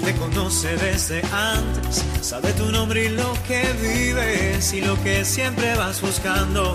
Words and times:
Él 0.00 0.06
te 0.06 0.14
conoce 0.14 0.76
desde 0.76 1.22
antes, 1.30 2.04
sabe 2.22 2.52
tu 2.54 2.70
nombre 2.72 3.04
y 3.04 3.08
lo 3.10 3.34
que 3.46 3.62
vives 3.82 4.72
y 4.72 4.80
lo 4.80 5.02
que 5.02 5.24
siempre 5.24 5.74
vas 5.76 6.00
buscando. 6.00 6.74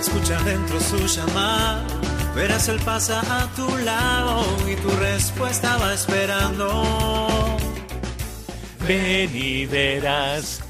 Escucha 0.00 0.40
dentro 0.42 0.78
su 0.80 0.98
llamada, 1.06 1.84
verás 2.34 2.68
él 2.68 2.78
pasa 2.84 3.20
a 3.20 3.48
tu 3.54 3.76
lado 3.78 4.44
y 4.70 4.76
tu 4.76 4.90
respuesta 4.90 5.78
va 5.78 5.94
esperando. 5.94 7.56
Ven 8.86 9.30
y 9.34 9.66
verás, 9.66 10.62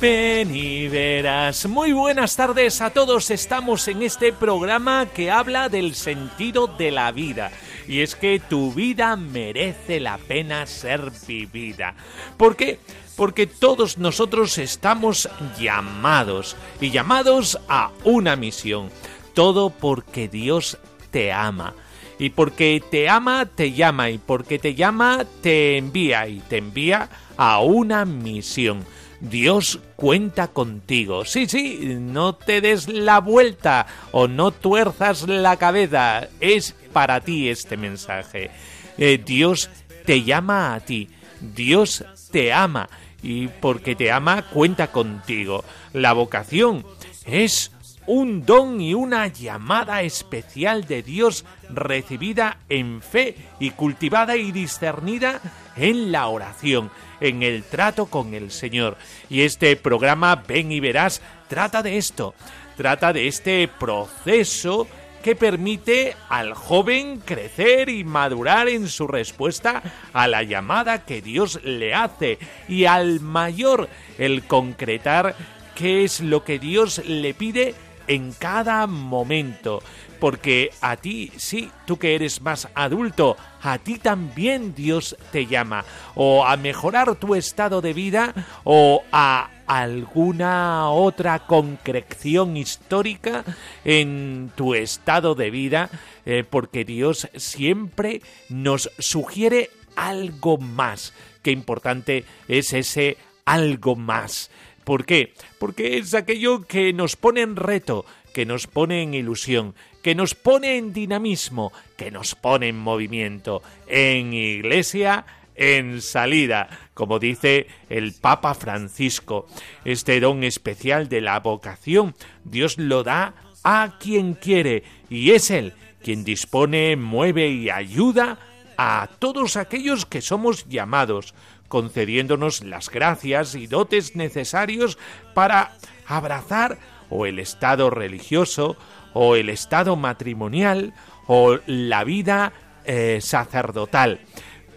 ven 0.00 0.54
y 0.54 0.86
verás. 0.86 1.66
Muy 1.66 1.92
buenas 1.92 2.36
tardes 2.36 2.80
a 2.80 2.90
todos. 2.90 3.32
Estamos 3.32 3.88
en 3.88 4.04
este 4.04 4.32
programa 4.32 5.06
que 5.06 5.32
habla 5.32 5.68
del 5.68 5.96
sentido 5.96 6.68
de 6.68 6.92
la 6.92 7.10
vida. 7.10 7.50
Y 7.88 8.00
es 8.00 8.14
que 8.16 8.40
tu 8.40 8.72
vida 8.72 9.16
merece 9.16 10.00
la 10.00 10.18
pena 10.18 10.66
ser 10.66 11.12
vivida. 11.26 11.94
¿Por 12.36 12.56
qué? 12.56 12.80
Porque 13.16 13.46
todos 13.46 13.98
nosotros 13.98 14.58
estamos 14.58 15.28
llamados 15.58 16.56
y 16.80 16.90
llamados 16.90 17.58
a 17.68 17.90
una 18.04 18.36
misión. 18.36 18.90
Todo 19.34 19.70
porque 19.70 20.28
Dios 20.28 20.78
te 21.10 21.32
ama. 21.32 21.74
Y 22.18 22.30
porque 22.30 22.82
te 22.90 23.08
ama, 23.08 23.46
te 23.46 23.72
llama. 23.72 24.10
Y 24.10 24.18
porque 24.18 24.58
te 24.58 24.74
llama, 24.74 25.24
te 25.42 25.78
envía. 25.78 26.28
Y 26.28 26.40
te 26.40 26.58
envía 26.58 27.08
a 27.36 27.60
una 27.60 28.04
misión. 28.04 28.84
Dios 29.20 29.80
cuenta 29.96 30.48
contigo. 30.48 31.24
Sí, 31.24 31.46
sí, 31.46 31.96
no 31.98 32.34
te 32.34 32.60
des 32.60 32.88
la 32.88 33.20
vuelta 33.20 33.86
o 34.12 34.28
no 34.28 34.50
tuerzas 34.50 35.26
la 35.28 35.56
cabeza. 35.56 36.28
Es 36.40 36.74
para 36.92 37.20
ti 37.20 37.48
este 37.48 37.76
mensaje. 37.76 38.50
Eh, 38.98 39.20
Dios 39.24 39.70
te 40.04 40.22
llama 40.22 40.74
a 40.74 40.80
ti. 40.80 41.08
Dios 41.40 42.04
te 42.30 42.52
ama. 42.52 42.88
Y 43.22 43.48
porque 43.48 43.96
te 43.96 44.12
ama, 44.12 44.42
cuenta 44.42 44.88
contigo. 44.92 45.64
La 45.92 46.12
vocación 46.12 46.84
es 47.24 47.72
un 48.06 48.46
don 48.46 48.80
y 48.80 48.94
una 48.94 49.26
llamada 49.26 50.02
especial 50.02 50.86
de 50.86 51.02
Dios 51.02 51.44
recibida 51.68 52.58
en 52.68 53.02
fe 53.02 53.36
y 53.58 53.70
cultivada 53.70 54.36
y 54.36 54.52
discernida 54.52 55.40
en 55.76 56.12
la 56.12 56.28
oración, 56.28 56.90
en 57.20 57.42
el 57.42 57.62
trato 57.64 58.06
con 58.06 58.34
el 58.34 58.50
Señor. 58.50 58.96
Y 59.28 59.42
este 59.42 59.76
programa, 59.76 60.36
ven 60.36 60.72
y 60.72 60.80
verás, 60.80 61.20
trata 61.48 61.82
de 61.82 61.98
esto, 61.98 62.34
trata 62.76 63.12
de 63.12 63.28
este 63.28 63.68
proceso 63.68 64.86
que 65.22 65.34
permite 65.34 66.14
al 66.28 66.54
joven 66.54 67.18
crecer 67.18 67.88
y 67.88 68.04
madurar 68.04 68.68
en 68.68 68.88
su 68.88 69.08
respuesta 69.08 69.82
a 70.12 70.28
la 70.28 70.44
llamada 70.44 71.04
que 71.04 71.20
Dios 71.20 71.58
le 71.64 71.94
hace 71.94 72.38
y 72.68 72.84
al 72.84 73.18
mayor 73.18 73.88
el 74.18 74.44
concretar 74.44 75.34
qué 75.74 76.04
es 76.04 76.20
lo 76.20 76.44
que 76.44 76.60
Dios 76.60 77.02
le 77.04 77.34
pide 77.34 77.74
en 78.06 78.32
cada 78.34 78.86
momento. 78.86 79.82
Porque 80.18 80.70
a 80.80 80.96
ti, 80.96 81.30
sí, 81.36 81.70
tú 81.86 81.98
que 81.98 82.14
eres 82.14 82.40
más 82.40 82.68
adulto, 82.74 83.36
a 83.62 83.78
ti 83.78 83.98
también 83.98 84.74
Dios 84.74 85.16
te 85.32 85.46
llama. 85.46 85.84
O 86.14 86.44
a 86.44 86.56
mejorar 86.56 87.16
tu 87.16 87.34
estado 87.34 87.80
de 87.80 87.92
vida 87.92 88.34
o 88.64 89.02
a 89.12 89.50
alguna 89.66 90.90
otra 90.90 91.40
concreción 91.40 92.56
histórica 92.56 93.44
en 93.84 94.52
tu 94.54 94.74
estado 94.74 95.34
de 95.34 95.50
vida. 95.50 95.90
eh, 96.24 96.44
porque 96.48 96.84
Dios 96.84 97.28
siempre 97.36 98.20
nos 98.48 98.90
sugiere 98.98 99.70
algo 99.94 100.58
más. 100.58 101.14
Qué 101.42 101.52
importante 101.52 102.24
es 102.48 102.72
ese 102.72 103.16
algo 103.44 103.96
más. 103.96 104.50
¿Por 104.84 105.04
qué? 105.06 105.32
Porque 105.58 105.98
es 105.98 106.14
aquello 106.14 106.62
que 106.66 106.92
nos 106.92 107.16
pone 107.16 107.40
en 107.40 107.56
reto, 107.56 108.04
que 108.34 108.44
nos 108.44 108.66
pone 108.66 109.02
en 109.02 109.14
ilusión, 109.14 109.74
que 110.06 110.14
nos 110.14 110.36
pone 110.36 110.76
en 110.76 110.92
dinamismo, 110.92 111.72
que 111.96 112.12
nos 112.12 112.36
pone 112.36 112.68
en 112.68 112.78
movimiento, 112.78 113.60
en 113.88 114.32
iglesia, 114.32 115.26
en 115.56 116.00
salida, 116.00 116.68
como 116.94 117.18
dice 117.18 117.66
el 117.90 118.12
Papa 118.12 118.54
Francisco. 118.54 119.48
Este 119.84 120.20
don 120.20 120.44
especial 120.44 121.08
de 121.08 121.22
la 121.22 121.40
vocación, 121.40 122.14
Dios 122.44 122.78
lo 122.78 123.02
da 123.02 123.34
a 123.64 123.98
quien 123.98 124.34
quiere 124.34 124.84
y 125.10 125.32
es 125.32 125.50
Él 125.50 125.72
quien 126.04 126.22
dispone, 126.22 126.94
mueve 126.94 127.48
y 127.48 127.68
ayuda 127.68 128.38
a 128.76 129.08
todos 129.18 129.56
aquellos 129.56 130.06
que 130.06 130.22
somos 130.22 130.68
llamados, 130.68 131.34
concediéndonos 131.66 132.62
las 132.62 132.90
gracias 132.90 133.56
y 133.56 133.66
dotes 133.66 134.14
necesarios 134.14 134.98
para 135.34 135.72
abrazar 136.06 136.78
o 137.10 137.26
el 137.26 137.40
estado 137.40 137.90
religioso, 137.90 138.76
o 139.18 139.34
el 139.34 139.48
estado 139.48 139.96
matrimonial, 139.96 140.92
o 141.26 141.58
la 141.66 142.04
vida 142.04 142.52
eh, 142.84 143.20
sacerdotal. 143.22 144.20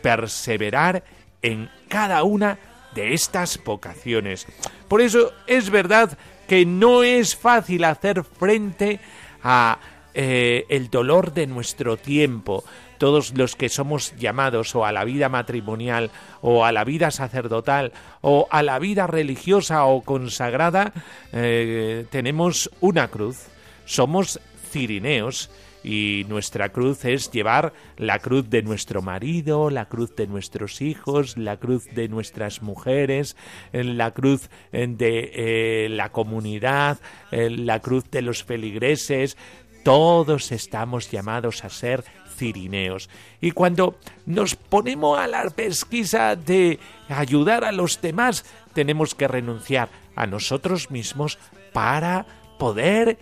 Perseverar 0.01 1.03
en 1.41 1.69
cada 1.89 2.23
una 2.23 2.57
de 2.95 3.13
estas 3.13 3.61
vocaciones. 3.65 4.47
Por 4.87 5.01
eso 5.01 5.33
es 5.45 5.69
verdad 5.69 6.17
que 6.47 6.65
no 6.65 7.03
es 7.03 7.35
fácil 7.35 7.83
hacer 7.83 8.23
frente 8.23 9.01
a 9.43 9.79
eh, 10.13 10.65
el 10.69 10.89
dolor 10.89 11.33
de 11.33 11.45
nuestro 11.45 11.97
tiempo. 11.97 12.63
Todos 12.97 13.37
los 13.37 13.57
que 13.57 13.67
somos 13.67 14.15
llamados 14.15 14.73
o 14.73 14.85
a 14.85 14.93
la 14.93 15.03
vida 15.03 15.27
matrimonial 15.27 16.11
o 16.41 16.63
a 16.63 16.71
la 16.71 16.85
vida 16.85 17.11
sacerdotal 17.11 17.91
o 18.21 18.47
a 18.51 18.63
la 18.63 18.79
vida 18.79 19.05
religiosa 19.05 19.83
o 19.83 20.01
consagrada, 20.01 20.93
eh, 21.33 22.05
tenemos 22.09 22.71
una 22.79 23.09
cruz. 23.09 23.49
Somos 23.89 24.39
cirineos 24.69 25.49
y 25.83 26.23
nuestra 26.29 26.69
cruz 26.69 27.05
es 27.05 27.31
llevar 27.31 27.73
la 27.97 28.19
cruz 28.19 28.47
de 28.47 28.61
nuestro 28.61 29.01
marido, 29.01 29.71
la 29.71 29.89
cruz 29.89 30.15
de 30.15 30.27
nuestros 30.27 30.79
hijos, 30.83 31.37
la 31.37 31.57
cruz 31.57 31.85
de 31.95 32.07
nuestras 32.07 32.61
mujeres, 32.61 33.35
la 33.71 34.11
cruz 34.11 34.51
de 34.71 35.31
eh, 35.33 35.89
la 35.89 36.11
comunidad, 36.11 36.99
la 37.31 37.79
cruz 37.79 38.03
de 38.11 38.21
los 38.21 38.43
feligreses. 38.43 39.37
Todos 39.83 40.51
estamos 40.51 41.09
llamados 41.09 41.63
a 41.63 41.69
ser 41.69 42.03
cirineos. 42.37 43.09
Y 43.41 43.51
cuando 43.51 43.97
nos 44.27 44.55
ponemos 44.55 45.17
a 45.17 45.25
la 45.25 45.49
pesquisa 45.49 46.35
de 46.35 46.77
ayudar 47.07 47.63
a 47.65 47.71
los 47.71 47.99
demás, 47.99 48.45
tenemos 48.75 49.15
que 49.15 49.27
renunciar 49.27 49.89
a 50.15 50.27
nosotros 50.27 50.91
mismos 50.91 51.39
para 51.73 52.27
poder 52.59 53.17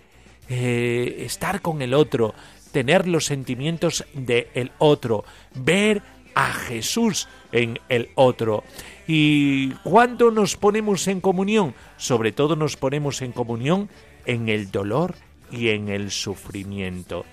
eh, 0.48 1.16
estar 1.20 1.60
con 1.60 1.82
el 1.82 1.94
otro, 1.94 2.34
tener 2.72 3.06
los 3.06 3.26
sentimientos 3.26 4.04
del 4.14 4.72
otro, 4.78 5.24
ver 5.54 6.02
a 6.34 6.52
Jesús 6.52 7.28
en 7.52 7.78
el 7.88 8.10
otro. 8.14 8.64
¿Y 9.06 9.70
cuando 9.82 10.30
nos 10.30 10.56
ponemos 10.56 11.08
en 11.08 11.20
comunión? 11.20 11.74
Sobre 11.96 12.32
todo 12.32 12.56
nos 12.56 12.76
ponemos 12.76 13.22
en 13.22 13.32
comunión 13.32 13.88
en 14.24 14.48
el 14.48 14.70
dolor 14.70 15.14
y 15.50 15.70
en 15.70 15.88
el 15.88 16.10
sufrimiento. 16.10 17.24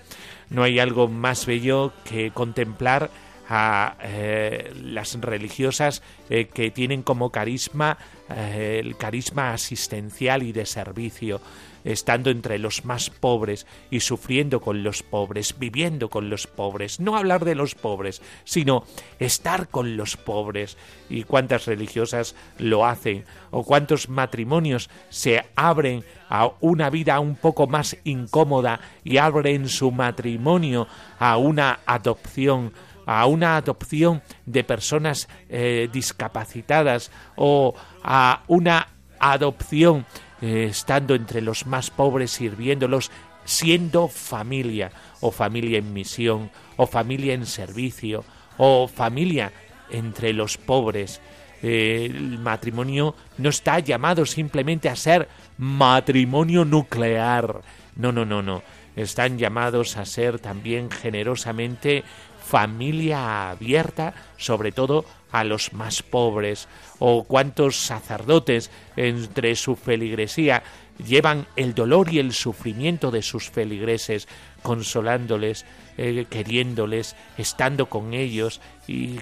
No 0.50 0.62
hay 0.62 0.78
algo 0.78 1.08
más 1.08 1.46
bello 1.46 1.92
que 2.04 2.30
contemplar 2.30 3.10
a 3.48 3.96
eh, 4.02 4.72
las 4.82 5.20
religiosas 5.20 6.02
eh, 6.30 6.48
que 6.52 6.70
tienen 6.70 7.02
como 7.02 7.30
carisma 7.30 7.98
eh, 8.28 8.80
el 8.80 8.96
carisma 8.96 9.52
asistencial 9.52 10.42
y 10.42 10.50
de 10.50 10.66
servicio, 10.66 11.40
estando 11.84 12.30
entre 12.30 12.58
los 12.58 12.84
más 12.84 13.08
pobres 13.08 13.68
y 13.88 14.00
sufriendo 14.00 14.60
con 14.60 14.82
los 14.82 15.04
pobres, 15.04 15.56
viviendo 15.60 16.10
con 16.10 16.28
los 16.28 16.48
pobres, 16.48 16.98
no 16.98 17.16
hablar 17.16 17.44
de 17.44 17.54
los 17.54 17.76
pobres, 17.76 18.20
sino 18.42 18.84
estar 19.20 19.68
con 19.68 19.96
los 19.96 20.16
pobres. 20.16 20.76
¿Y 21.08 21.22
cuántas 21.22 21.66
religiosas 21.66 22.34
lo 22.58 22.84
hacen? 22.84 23.24
¿O 23.52 23.62
cuántos 23.62 24.08
matrimonios 24.08 24.90
se 25.08 25.44
abren 25.54 26.02
a 26.28 26.50
una 26.60 26.90
vida 26.90 27.20
un 27.20 27.36
poco 27.36 27.68
más 27.68 27.96
incómoda 28.02 28.80
y 29.04 29.18
abren 29.18 29.68
su 29.68 29.92
matrimonio 29.92 30.88
a 31.20 31.36
una 31.36 31.78
adopción? 31.86 32.72
A 33.06 33.26
una 33.26 33.56
adopción 33.56 34.22
de 34.44 34.64
personas 34.64 35.28
eh, 35.48 35.88
discapacitadas 35.92 37.10
o 37.36 37.74
a 38.02 38.42
una 38.48 38.88
adopción, 39.18 40.04
eh, 40.42 40.66
estando 40.70 41.14
entre 41.14 41.40
los 41.40 41.66
más 41.66 41.90
pobres, 41.90 42.32
sirviéndolos, 42.32 43.10
siendo 43.44 44.08
familia, 44.08 44.90
o 45.20 45.30
familia 45.30 45.78
en 45.78 45.92
misión, 45.92 46.50
o 46.76 46.86
familia 46.86 47.32
en 47.32 47.46
servicio, 47.46 48.24
o 48.58 48.88
familia 48.88 49.52
entre 49.90 50.32
los 50.32 50.58
pobres. 50.58 51.20
Eh, 51.62 52.10
el 52.10 52.38
matrimonio 52.38 53.14
no 53.38 53.48
está 53.48 53.78
llamado 53.78 54.26
simplemente 54.26 54.88
a 54.88 54.96
ser 54.96 55.28
matrimonio 55.58 56.64
nuclear. 56.64 57.62
No, 57.94 58.12
no, 58.12 58.24
no, 58.24 58.42
no. 58.42 58.62
Están 58.94 59.38
llamados 59.38 59.96
a 59.96 60.04
ser 60.04 60.38
también 60.38 60.90
generosamente 60.90 62.02
familia 62.46 63.50
abierta, 63.50 64.14
sobre 64.36 64.70
todo 64.70 65.04
a 65.32 65.42
los 65.42 65.72
más 65.72 66.02
pobres, 66.02 66.68
o 67.00 67.24
cuántos 67.24 67.76
sacerdotes 67.76 68.70
entre 68.96 69.56
su 69.56 69.74
feligresía 69.74 70.62
llevan 71.04 71.46
el 71.56 71.74
dolor 71.74 72.12
y 72.12 72.20
el 72.20 72.32
sufrimiento 72.32 73.10
de 73.10 73.22
sus 73.22 73.50
feligreses, 73.50 74.28
consolándoles, 74.62 75.66
eh, 75.98 76.26
queriéndoles, 76.30 77.16
estando 77.36 77.86
con 77.86 78.14
ellos 78.14 78.60
y, 78.86 79.18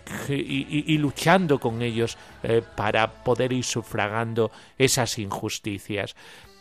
luchando 0.98 1.58
con 1.58 1.80
ellos 1.80 2.18
eh, 2.42 2.62
para 2.76 3.24
poder 3.24 3.52
ir 3.54 3.64
sufragando 3.64 4.52
esas 4.78 5.18
injusticias. 5.18 6.14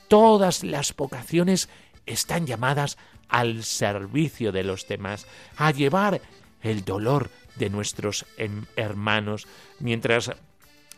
Todas 0.07 0.63
las 0.63 0.95
vocaciones 0.95 1.68
están 2.06 2.48
llamadas 2.48 2.98
al 3.30 3.63
servicio 3.63 4.51
de 4.51 4.63
los 4.63 4.88
demás, 4.88 5.27
a 5.57 5.71
llevar 5.71 6.21
el 6.63 6.83
dolor 6.83 7.30
de 7.56 7.69
nuestros 7.69 8.25
em, 8.38 8.65
hermanos, 8.75 9.48
mientras 9.80 10.31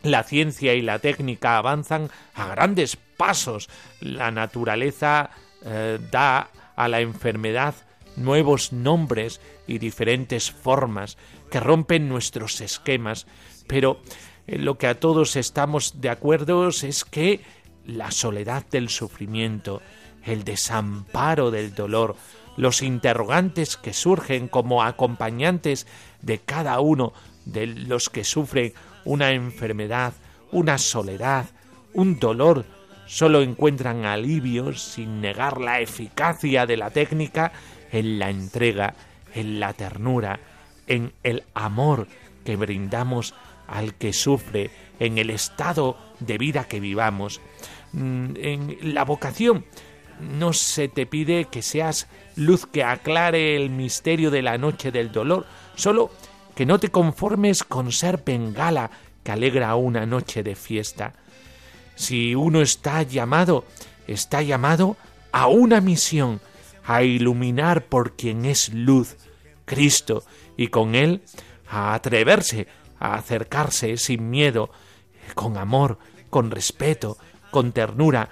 la 0.02 0.22
ciencia 0.22 0.74
y 0.74 0.82
la 0.82 0.98
técnica 0.98 1.58
avanzan 1.58 2.10
a 2.34 2.48
grandes 2.48 2.96
pasos. 3.16 3.68
La 4.00 4.30
naturaleza 4.30 5.30
eh, 5.64 5.98
da 6.10 6.50
a 6.76 6.88
la 6.88 7.00
enfermedad 7.00 7.74
nuevos 8.16 8.72
nombres 8.72 9.40
y 9.66 9.78
diferentes 9.78 10.50
formas 10.50 11.18
que 11.50 11.60
rompen 11.60 12.08
nuestros 12.08 12.60
esquemas, 12.60 13.26
pero 13.66 14.00
eh, 14.46 14.58
lo 14.58 14.78
que 14.78 14.86
a 14.86 14.98
todos 14.98 15.36
estamos 15.36 16.00
de 16.00 16.08
acuerdo 16.08 16.68
es 16.68 17.04
que 17.04 17.40
la 17.84 18.10
soledad 18.10 18.64
del 18.70 18.88
sufrimiento, 18.88 19.82
el 20.24 20.44
desamparo 20.44 21.50
del 21.50 21.74
dolor, 21.74 22.16
los 22.56 22.82
interrogantes 22.82 23.76
que 23.76 23.92
surgen 23.92 24.48
como 24.48 24.82
acompañantes 24.82 25.86
de 26.22 26.38
cada 26.38 26.80
uno 26.80 27.12
de 27.44 27.66
los 27.66 28.10
que 28.10 28.24
sufren 28.24 28.72
una 29.04 29.32
enfermedad, 29.32 30.14
una 30.50 30.78
soledad, 30.78 31.46
un 31.92 32.18
dolor, 32.18 32.64
solo 33.06 33.42
encuentran 33.42 34.04
alivio 34.04 34.72
sin 34.74 35.20
negar 35.20 35.60
la 35.60 35.80
eficacia 35.80 36.66
de 36.66 36.76
la 36.76 36.90
técnica 36.90 37.52
en 37.92 38.18
la 38.18 38.30
entrega, 38.30 38.94
en 39.34 39.60
la 39.60 39.72
ternura, 39.72 40.40
en 40.86 41.12
el 41.22 41.44
amor 41.54 42.08
que 42.44 42.56
brindamos 42.56 43.34
al 43.68 43.94
que 43.94 44.12
sufre, 44.12 44.70
en 44.98 45.18
el 45.18 45.30
estado 45.30 45.96
de 46.20 46.38
vida 46.38 46.64
que 46.64 46.80
vivamos. 46.80 47.40
Mm, 47.92 48.36
en 48.36 48.94
la 48.94 49.04
vocación 49.04 49.64
no 50.20 50.52
se 50.52 50.88
te 50.88 51.06
pide 51.06 51.46
que 51.46 51.62
seas 51.62 52.08
luz 52.36 52.66
que 52.66 52.84
aclare 52.84 53.56
el 53.56 53.70
misterio 53.70 54.30
de 54.30 54.42
la 54.42 54.58
noche 54.58 54.90
del 54.90 55.12
dolor, 55.12 55.46
solo 55.74 56.10
que 56.54 56.66
no 56.66 56.78
te 56.78 56.90
conformes 56.90 57.64
con 57.64 57.92
ser 57.92 58.22
bengala 58.24 58.90
que 59.22 59.32
alegra 59.32 59.74
una 59.76 60.06
noche 60.06 60.42
de 60.42 60.54
fiesta. 60.54 61.12
Si 61.94 62.34
uno 62.34 62.60
está 62.60 63.02
llamado, 63.02 63.64
está 64.06 64.42
llamado 64.42 64.96
a 65.32 65.48
una 65.48 65.80
misión, 65.80 66.40
a 66.84 67.02
iluminar 67.02 67.84
por 67.84 68.16
quien 68.16 68.44
es 68.44 68.72
luz, 68.72 69.16
Cristo, 69.64 70.24
y 70.56 70.68
con 70.68 70.94
él 70.94 71.22
a 71.68 71.94
atreverse 71.94 72.68
a 72.98 73.14
acercarse 73.14 73.96
sin 73.96 74.30
miedo, 74.30 74.70
con 75.34 75.56
amor, 75.56 75.98
con 76.30 76.50
respeto, 76.50 77.18
con 77.50 77.72
ternura, 77.72 78.28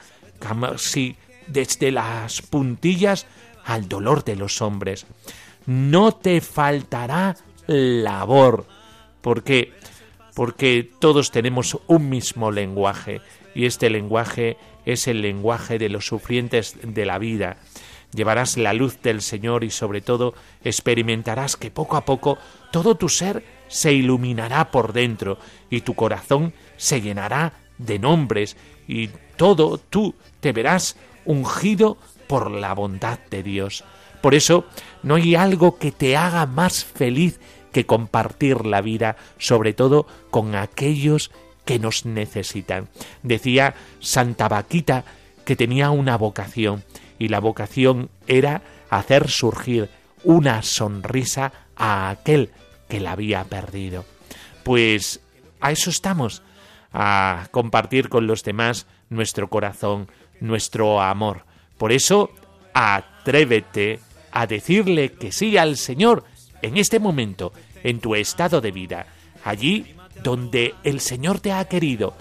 si 0.76 1.16
desde 1.46 1.90
las 1.90 2.42
puntillas 2.42 3.26
al 3.64 3.88
dolor 3.88 4.24
de 4.24 4.36
los 4.36 4.60
hombres. 4.62 5.06
No 5.66 6.12
te 6.12 6.40
faltará 6.40 7.36
labor, 7.66 8.66
porque 9.20 9.72
porque 10.34 10.90
todos 10.98 11.30
tenemos 11.30 11.78
un 11.86 12.08
mismo 12.10 12.50
lenguaje 12.50 13.20
y 13.54 13.66
este 13.66 13.88
lenguaje 13.88 14.56
es 14.84 15.06
el 15.06 15.22
lenguaje 15.22 15.78
de 15.78 15.88
los 15.88 16.06
sufrientes 16.06 16.76
de 16.82 17.06
la 17.06 17.18
vida. 17.18 17.56
Llevarás 18.12 18.56
la 18.56 18.72
luz 18.74 19.00
del 19.00 19.22
Señor 19.22 19.64
y 19.64 19.70
sobre 19.70 20.00
todo 20.00 20.34
experimentarás 20.62 21.56
que 21.56 21.70
poco 21.70 21.96
a 21.96 22.04
poco 22.04 22.38
todo 22.70 22.96
tu 22.96 23.08
ser 23.08 23.44
se 23.68 23.92
iluminará 23.92 24.70
por 24.70 24.92
dentro 24.92 25.38
y 25.70 25.80
tu 25.80 25.94
corazón 25.94 26.52
se 26.76 27.00
llenará 27.00 27.54
de 27.78 27.98
nombres 27.98 28.56
y 28.86 29.08
todo 29.36 29.78
tú 29.78 30.14
te 30.40 30.52
verás 30.52 30.96
ungido 31.24 31.96
por 32.26 32.50
la 32.50 32.74
bondad 32.74 33.18
de 33.30 33.42
Dios. 33.42 33.84
Por 34.20 34.34
eso 34.34 34.64
no 35.02 35.16
hay 35.16 35.34
algo 35.34 35.78
que 35.78 35.92
te 35.92 36.16
haga 36.16 36.46
más 36.46 36.84
feliz 36.84 37.40
que 37.72 37.86
compartir 37.86 38.64
la 38.64 38.80
vida, 38.80 39.16
sobre 39.38 39.74
todo 39.74 40.06
con 40.30 40.54
aquellos 40.54 41.30
que 41.64 41.78
nos 41.78 42.06
necesitan. 42.06 42.88
Decía 43.22 43.74
Santa 44.00 44.48
Vaquita 44.48 45.04
que 45.44 45.56
tenía 45.56 45.90
una 45.90 46.16
vocación 46.16 46.84
y 47.18 47.28
la 47.28 47.40
vocación 47.40 48.10
era 48.26 48.62
hacer 48.90 49.28
surgir 49.28 49.90
una 50.22 50.62
sonrisa 50.62 51.52
a 51.76 52.10
aquel 52.10 52.50
que 52.88 53.00
la 53.00 53.12
había 53.12 53.44
perdido. 53.44 54.04
Pues 54.62 55.20
a 55.60 55.72
eso 55.72 55.90
estamos, 55.90 56.42
a 56.92 57.48
compartir 57.50 58.08
con 58.08 58.26
los 58.26 58.42
demás 58.44 58.86
nuestro 59.10 59.50
corazón, 59.50 60.08
nuestro 60.40 61.00
amor. 61.00 61.44
Por 61.78 61.92
eso, 61.92 62.30
atrévete 62.72 64.00
a 64.32 64.46
decirle 64.46 65.12
que 65.12 65.32
sí 65.32 65.56
al 65.56 65.76
Señor 65.76 66.24
en 66.62 66.76
este 66.76 66.98
momento, 66.98 67.52
en 67.82 68.00
tu 68.00 68.14
estado 68.14 68.60
de 68.60 68.72
vida, 68.72 69.06
allí 69.44 69.94
donde 70.22 70.74
el 70.82 71.00
Señor 71.00 71.40
te 71.40 71.52
ha 71.52 71.64
querido. 71.66 72.14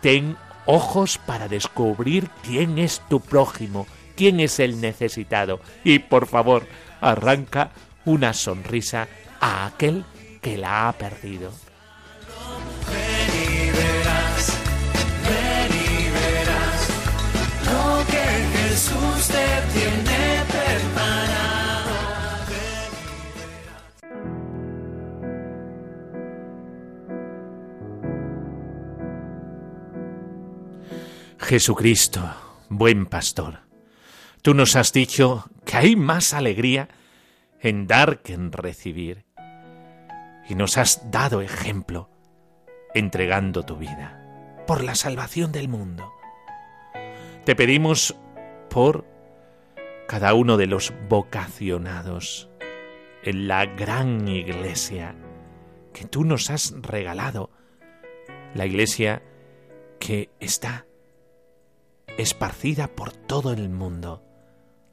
Ten 0.00 0.36
ojos 0.66 1.18
para 1.18 1.48
descubrir 1.48 2.28
quién 2.42 2.78
es 2.78 3.00
tu 3.08 3.20
prójimo, 3.20 3.86
quién 4.16 4.40
es 4.40 4.58
el 4.58 4.80
necesitado. 4.80 5.60
Y 5.84 6.00
por 6.00 6.26
favor, 6.26 6.66
arranca 7.00 7.70
una 8.04 8.32
sonrisa 8.32 9.08
a 9.40 9.66
aquel 9.66 10.04
que 10.42 10.58
la 10.58 10.88
ha 10.88 10.92
perdido. 10.92 11.52
Jesucristo, 31.48 32.20
buen 32.68 33.06
pastor, 33.06 33.60
tú 34.42 34.52
nos 34.52 34.76
has 34.76 34.92
dicho 34.92 35.48
que 35.64 35.78
hay 35.78 35.96
más 35.96 36.34
alegría 36.34 36.90
en 37.58 37.86
dar 37.86 38.20
que 38.20 38.34
en 38.34 38.52
recibir, 38.52 39.24
y 40.46 40.54
nos 40.54 40.76
has 40.76 41.10
dado 41.10 41.40
ejemplo 41.40 42.10
entregando 42.94 43.62
tu 43.62 43.76
vida 43.76 44.22
por 44.66 44.84
la 44.84 44.94
salvación 44.94 45.50
del 45.50 45.68
mundo. 45.68 46.12
Te 47.46 47.56
pedimos 47.56 48.14
por 48.68 49.06
cada 50.08 50.32
uno 50.32 50.56
de 50.56 50.66
los 50.66 50.94
vocacionados 51.10 52.48
en 53.22 53.46
la 53.46 53.66
gran 53.66 54.26
iglesia 54.26 55.14
que 55.92 56.06
tú 56.06 56.24
nos 56.24 56.48
has 56.48 56.74
regalado, 56.80 57.50
la 58.54 58.64
iglesia 58.64 59.22
que 60.00 60.30
está 60.40 60.86
esparcida 62.16 62.88
por 62.88 63.12
todo 63.12 63.52
el 63.52 63.68
mundo, 63.68 64.24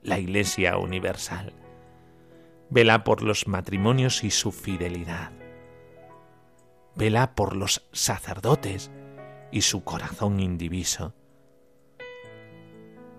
la 0.04 0.20
Iglesia 0.20 0.78
Universal. 0.78 1.54
Vela 2.70 3.06
por 3.06 3.24
los 3.24 3.48
matrimonios 3.48 4.24
y 4.24 4.32
su 4.32 4.52
fidelidad. 4.52 5.32
Vela 6.96 7.36
por 7.36 7.56
los 7.56 7.88
sacerdotes 7.94 8.92
y 9.52 9.62
su 9.62 9.84
corazón 9.86 10.42
indiviso. 10.42 11.14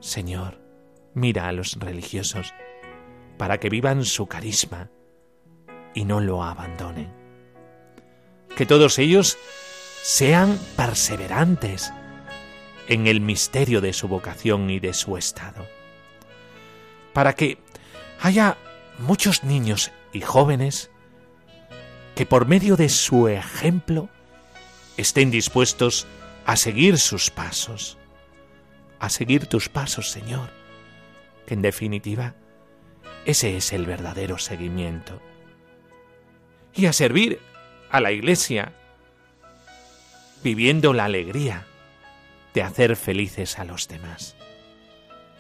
Señor, 0.01 0.66
mira 1.17 1.49
a 1.49 1.53
los 1.53 1.79
religiosos 1.81 2.53
para 3.39 3.59
que 3.59 3.71
vivan 3.71 4.05
su 4.05 4.27
carisma 4.27 4.91
y 5.95 6.05
no 6.05 6.21
lo 6.21 6.45
abandonen. 6.45 7.11
Que 8.55 8.67
todos 8.67 8.99
ellos 8.99 9.39
sean 10.03 10.59
perseverantes 10.77 11.91
en 12.87 13.07
el 13.07 13.23
misterio 13.23 13.81
de 13.81 13.95
su 13.95 14.09
vocación 14.09 14.69
y 14.69 14.79
de 14.79 14.93
su 14.93 15.17
estado. 15.17 15.67
Para 17.15 17.33
que 17.33 17.59
haya 18.21 18.59
muchos 18.99 19.43
niños 19.43 19.93
y 20.13 20.21
jóvenes 20.21 20.91
que 22.15 22.27
por 22.27 22.47
medio 22.47 22.77
de 22.77 22.91
su 22.91 23.27
ejemplo 23.27 24.11
estén 24.99 25.31
dispuestos 25.31 26.07
a 26.45 26.57
seguir 26.57 26.99
sus 26.99 27.31
pasos, 27.31 27.97
a 28.99 29.09
seguir 29.09 29.47
tus 29.47 29.71
pasos, 29.71 30.11
Señor, 30.11 30.51
que 31.47 31.55
en 31.55 31.63
definitiva 31.63 32.35
ese 33.25 33.57
es 33.57 33.73
el 33.73 33.87
verdadero 33.87 34.39
seguimiento. 34.39 35.21
Y 36.75 36.87
a 36.87 36.93
servir 36.93 37.41
a 37.91 38.01
la 38.01 38.13
Iglesia, 38.13 38.73
viviendo 40.43 40.93
la 40.93 41.07
alegría 41.07 41.67
de 42.55 42.63
hacer 42.63 42.97
felices 42.97 43.59
a 43.59 43.65
los 43.65 43.89
demás. 43.89 44.37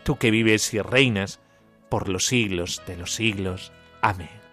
Tú 0.04 0.16
que 0.16 0.30
vives 0.30 0.72
y 0.74 0.80
reinas 0.80 1.40
por 1.88 2.08
los 2.08 2.26
siglos 2.26 2.82
de 2.86 2.96
los 2.96 3.14
siglos. 3.14 3.72
Amén. 4.02 4.45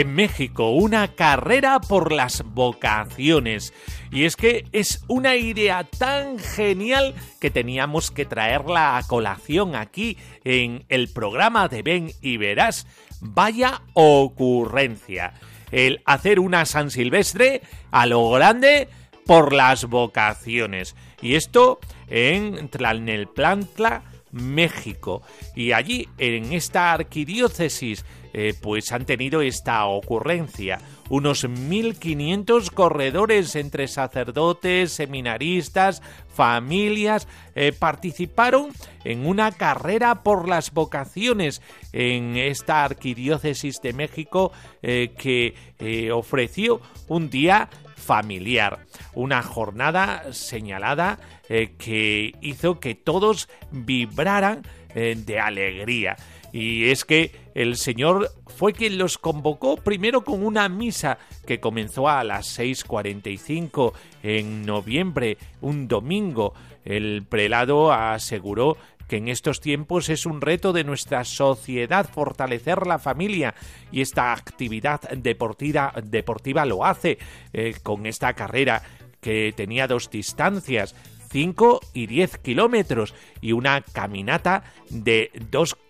En 0.00 0.14
México, 0.14 0.70
una 0.70 1.08
carrera 1.08 1.80
por 1.80 2.12
las 2.12 2.42
vocaciones. 2.44 3.72
Y 4.10 4.24
es 4.24 4.36
que 4.36 4.64
es 4.72 5.04
una 5.08 5.36
idea 5.36 5.84
tan 5.84 6.38
genial 6.38 7.14
que 7.40 7.50
teníamos 7.50 8.10
que 8.10 8.24
traerla 8.24 8.96
a 8.96 9.02
colación 9.02 9.74
aquí 9.76 10.16
en 10.44 10.84
el 10.88 11.08
programa 11.08 11.68
de 11.68 11.82
Ven 11.82 12.12
y 12.22 12.38
Verás. 12.38 12.86
Vaya 13.20 13.82
ocurrencia. 13.94 15.34
El 15.70 16.02
hacer 16.06 16.40
una 16.40 16.64
San 16.64 16.90
Silvestre 16.90 17.62
a 17.90 18.06
lo 18.06 18.30
grande 18.30 18.88
por 19.26 19.52
las 19.52 19.84
vocaciones. 19.84 20.96
Y 21.22 21.34
esto 21.34 21.78
en 22.08 22.68
Tlalnelplantla, 22.68 24.02
México. 24.32 25.22
Y 25.54 25.72
allí, 25.72 26.08
en 26.18 26.52
esta 26.52 26.92
arquidiócesis 26.92 28.04
eh, 28.32 28.54
pues 28.60 28.92
han 28.92 29.06
tenido 29.06 29.42
esta 29.42 29.84
ocurrencia. 29.86 30.78
Unos 31.08 31.44
1.500 31.44 32.70
corredores 32.70 33.56
entre 33.56 33.88
sacerdotes, 33.88 34.92
seminaristas, 34.92 36.00
familias, 36.32 37.26
eh, 37.56 37.72
participaron 37.72 38.70
en 39.04 39.26
una 39.26 39.50
carrera 39.50 40.22
por 40.22 40.48
las 40.48 40.72
vocaciones 40.72 41.60
en 41.92 42.36
esta 42.36 42.84
arquidiócesis 42.84 43.80
de 43.82 43.92
México 43.94 44.52
eh, 44.82 45.12
que 45.18 45.54
ofreció 46.12 46.80
un 47.08 47.30
día 47.30 47.68
familiar, 47.96 48.86
una 49.14 49.42
jornada 49.42 50.32
señalada 50.32 51.18
que 51.48 52.32
hizo 52.40 52.78
que 52.78 52.94
todos 52.94 53.48
vibraran 53.72 54.62
de 54.94 55.40
alegría. 55.40 56.16
Y 56.52 56.90
es 56.90 57.04
que 57.04 57.32
el 57.54 57.76
Señor 57.76 58.30
fue 58.46 58.72
quien 58.72 58.98
los 58.98 59.18
convocó 59.18 59.76
primero 59.76 60.24
con 60.24 60.44
una 60.44 60.68
misa 60.68 61.18
que 61.46 61.60
comenzó 61.60 62.08
a 62.08 62.24
las 62.24 62.58
6.45 62.58 63.92
en 64.22 64.66
noviembre, 64.66 65.38
un 65.60 65.88
domingo. 65.88 66.54
El 66.84 67.24
prelado 67.28 67.92
aseguró 67.92 68.76
que 69.10 69.16
en 69.16 69.28
estos 69.28 69.60
tiempos 69.60 70.08
es 70.08 70.24
un 70.24 70.40
reto 70.40 70.72
de 70.72 70.84
nuestra 70.84 71.24
sociedad 71.24 72.08
fortalecer 72.08 72.86
la 72.86 73.00
familia 73.00 73.56
y 73.90 74.02
esta 74.02 74.32
actividad 74.32 75.00
deportiva, 75.10 75.92
deportiva 76.04 76.64
lo 76.64 76.84
hace 76.84 77.18
eh, 77.52 77.74
con 77.82 78.06
esta 78.06 78.34
carrera 78.34 78.82
que 79.20 79.52
tenía 79.56 79.88
dos 79.88 80.10
distancias, 80.10 80.94
5 81.30 81.80
y 81.92 82.06
10 82.06 82.38
kilómetros 82.38 83.14
y 83.40 83.50
una 83.50 83.82
caminata 83.82 84.62
de 84.90 85.32
2,5 85.50 85.74
kilómetros. 85.74 85.89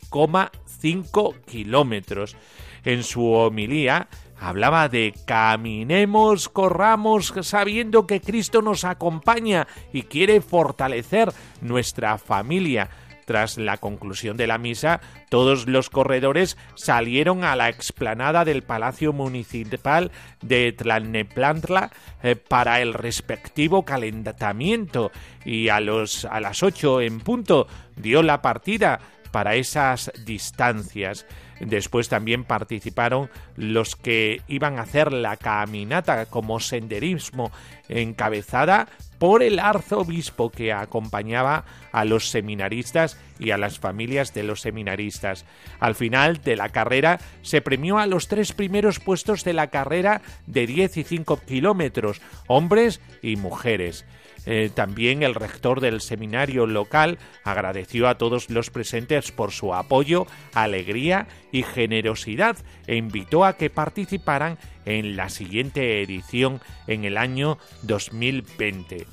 En 2.85 3.03
su 3.05 3.31
homilía 3.33 4.09
hablaba 4.41 4.89
de 4.89 5.15
caminemos, 5.27 6.49
corramos 6.49 7.35
sabiendo 7.43 8.07
que 8.07 8.21
Cristo 8.21 8.63
nos 8.63 8.85
acompaña 8.85 9.69
y 9.93 10.03
quiere 10.03 10.41
fortalecer 10.41 11.33
nuestra 11.61 12.19
familia. 12.19 12.89
Tras 13.27 13.59
la 13.59 13.77
conclusión 13.77 14.37
de 14.37 14.49
la 14.49 14.59
misa, 14.59 15.01
todos 15.29 15.69
los 15.69 15.89
corredores 15.89 16.57
salieron 16.75 17.45
a 17.45 17.55
la 17.55 17.69
explanada 17.69 18.45
del 18.45 18.63
Palacio 18.65 19.13
Municipal 19.13 20.11
de 20.43 20.73
Tlalneplantla 20.73 21.93
eh, 22.25 22.35
para 22.35 22.81
el 22.81 22.93
respectivo 22.93 23.85
calentamiento 23.85 25.13
y 25.45 25.69
a, 25.69 25.79
los, 25.79 26.25
a 26.25 26.41
las 26.41 26.65
8 26.65 27.03
en 27.03 27.21
punto 27.21 27.69
dio 27.95 28.25
la 28.25 28.43
partida 28.43 28.99
para 29.31 29.55
esas 29.55 30.13
distancias. 30.25 31.27
Después 31.61 32.09
también 32.09 32.45
participaron 32.45 33.29
los 33.55 33.95
que 33.95 34.41
iban 34.49 34.79
a 34.79 34.83
hacer 34.83 35.13
la 35.13 35.37
caminata 35.37 36.27
como 36.27 36.59
senderismo 36.59 37.53
encabezada 37.89 38.89
por 39.19 39.43
el 39.43 39.59
arzobispo 39.59 40.49
que 40.49 40.73
acompañaba 40.73 41.67
a 41.93 42.07
los 42.07 42.31
seminaristas 42.31 43.19
y 43.39 43.51
a 43.51 43.59
las 43.59 43.79
familias 43.79 44.33
de 44.33 44.45
los 44.45 44.63
seminaristas. 44.63 45.45
Al 45.79 45.95
final 45.95 46.39
de 46.43 46.57
la 46.57 46.71
carrera 46.71 47.21
se 47.43 47.61
premió 47.61 47.99
a 47.99 48.07
los 48.07 48.29
tres 48.29 48.53
primeros 48.53 48.99
puestos 48.99 49.45
de 49.45 49.53
la 49.53 49.67
carrera 49.67 50.23
de 50.47 50.67
10 50.67 50.97
y 50.97 51.05
5 51.05 51.41
kilómetros, 51.47 52.23
hombres 52.47 53.03
y 53.21 53.37
mujeres. 53.37 54.07
Eh, 54.47 54.71
también 54.75 55.23
el 55.23 55.35
rector 55.35 55.81
del 55.81 56.01
seminario 56.01 56.67
local 56.67 57.19
agradeció 57.45 58.09
a 58.09 58.17
todos 58.17 58.49
los 58.49 58.71
presentes 58.71 59.33
por 59.33 59.53
su 59.53 59.75
apoyo, 59.75 60.27
alegría 60.55 61.29
y 61.53 61.63
generosidad 61.63 62.57
e 62.87 62.97
invitó 62.97 63.45
a 63.45 63.57
que 63.57 63.71
participaran 63.71 64.59
en 64.87 65.17
la 65.17 65.29
siguiente 65.29 66.03
edición 66.03 66.61
en 66.87 67.05
el 67.05 67.19
año 67.19 67.59
2020. 67.83 69.07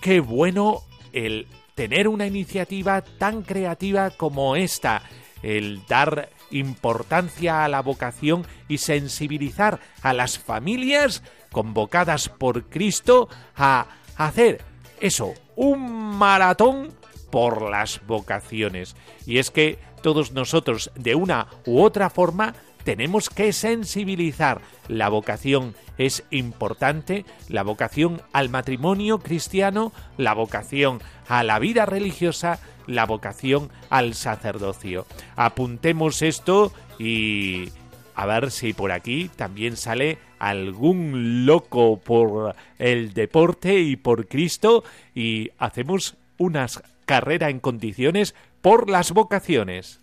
Qué 0.00 0.20
bueno 0.20 0.82
el 1.12 1.46
tener 1.74 2.08
una 2.08 2.26
iniciativa 2.26 3.02
tan 3.02 3.42
creativa 3.42 4.10
como 4.10 4.56
esta, 4.56 5.02
el 5.42 5.84
dar 5.86 6.30
importancia 6.50 7.64
a 7.64 7.68
la 7.68 7.80
vocación 7.82 8.46
y 8.68 8.78
sensibilizar 8.78 9.80
a 10.02 10.12
las 10.12 10.38
familias 10.38 11.22
convocadas 11.50 12.28
por 12.28 12.64
Cristo 12.68 13.28
a 13.56 13.86
hacer 14.16 14.62
eso, 15.00 15.34
un 15.56 16.16
maratón 16.16 16.94
por 17.30 17.70
las 17.70 18.00
vocaciones. 18.06 18.96
Y 19.26 19.38
es 19.38 19.50
que 19.50 19.78
todos 20.02 20.32
nosotros, 20.32 20.90
de 20.94 21.14
una 21.14 21.48
u 21.66 21.80
otra 21.80 22.10
forma, 22.10 22.54
tenemos 22.84 23.30
que 23.30 23.52
sensibilizar. 23.52 24.60
La 24.86 25.08
vocación 25.08 25.74
es 25.98 26.24
importante, 26.30 27.24
la 27.48 27.64
vocación 27.64 28.22
al 28.32 28.48
matrimonio 28.48 29.18
cristiano, 29.18 29.92
la 30.16 30.34
vocación 30.34 31.00
a 31.28 31.42
la 31.42 31.58
vida 31.58 31.84
religiosa, 31.84 32.60
la 32.86 33.04
vocación 33.04 33.70
al 33.90 34.14
sacerdocio. 34.14 35.04
Apuntemos 35.34 36.22
esto 36.22 36.72
y 36.98 37.70
a 38.16 38.24
ver 38.24 38.50
si 38.50 38.72
por 38.72 38.92
aquí 38.92 39.30
también 39.36 39.76
sale 39.76 40.18
algún 40.38 41.44
loco 41.44 42.00
por 42.00 42.56
el 42.78 43.12
deporte 43.12 43.78
y 43.78 43.96
por 43.96 44.26
Cristo 44.26 44.82
y 45.14 45.50
hacemos 45.58 46.16
una 46.38 46.66
carrera 47.04 47.50
en 47.50 47.60
condiciones 47.60 48.34
por 48.62 48.88
las 48.88 49.12
vocaciones. 49.12 50.00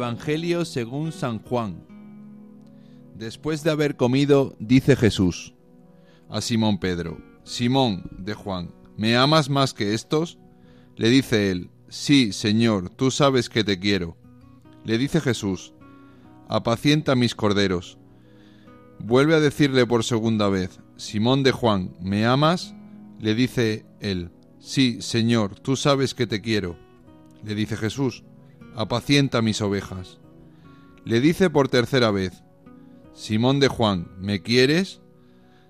Evangelio 0.00 0.64
según 0.64 1.12
San 1.12 1.40
Juan. 1.40 1.84
Después 3.14 3.62
de 3.62 3.70
haber 3.70 3.96
comido, 3.96 4.56
dice 4.58 4.96
Jesús 4.96 5.52
a 6.30 6.40
Simón 6.40 6.78
Pedro, 6.78 7.18
Simón 7.44 8.08
de 8.16 8.32
Juan, 8.32 8.72
¿me 8.96 9.18
amas 9.18 9.50
más 9.50 9.74
que 9.74 9.92
estos? 9.92 10.38
Le 10.96 11.10
dice 11.10 11.50
él, 11.50 11.70
Sí, 11.90 12.32
Señor, 12.32 12.88
tú 12.88 13.10
sabes 13.10 13.50
que 13.50 13.62
te 13.62 13.78
quiero. 13.78 14.16
Le 14.84 14.96
dice 14.96 15.20
Jesús, 15.20 15.74
Apacienta 16.48 17.14
mis 17.14 17.34
corderos. 17.34 17.98
Vuelve 19.00 19.34
a 19.34 19.40
decirle 19.40 19.84
por 19.84 20.02
segunda 20.02 20.48
vez, 20.48 20.80
Simón 20.96 21.42
de 21.42 21.52
Juan, 21.52 21.94
¿me 22.00 22.24
amas? 22.24 22.74
Le 23.18 23.34
dice 23.34 23.84
él, 24.00 24.30
Sí, 24.60 25.02
Señor, 25.02 25.60
tú 25.60 25.76
sabes 25.76 26.14
que 26.14 26.26
te 26.26 26.40
quiero. 26.40 26.78
Le 27.44 27.54
dice 27.54 27.76
Jesús, 27.76 28.24
Apacienta 28.80 29.42
mis 29.42 29.60
ovejas. 29.60 30.20
Le 31.04 31.20
dice 31.20 31.50
por 31.50 31.68
tercera 31.68 32.10
vez, 32.10 32.44
Simón 33.12 33.60
de 33.60 33.68
Juan, 33.68 34.08
¿me 34.18 34.40
quieres? 34.40 35.02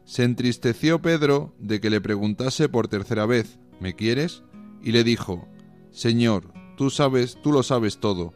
Se 0.04 0.22
entristeció 0.22 1.02
Pedro 1.02 1.52
de 1.58 1.80
que 1.80 1.90
le 1.90 2.00
preguntase 2.00 2.68
por 2.68 2.86
tercera 2.86 3.26
vez, 3.26 3.58
¿me 3.80 3.96
quieres? 3.96 4.44
Y 4.80 4.92
le 4.92 5.02
dijo, 5.02 5.48
Señor, 5.90 6.52
tú 6.76 6.88
sabes, 6.88 7.36
tú 7.42 7.50
lo 7.50 7.64
sabes 7.64 7.98
todo, 7.98 8.32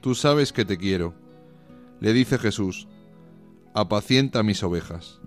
tú 0.00 0.14
sabes 0.14 0.54
que 0.54 0.64
te 0.64 0.78
quiero. 0.78 1.14
Le 2.00 2.14
dice 2.14 2.38
Jesús, 2.38 2.88
apacienta 3.74 4.42
mis 4.42 4.62
ovejas. 4.62 5.20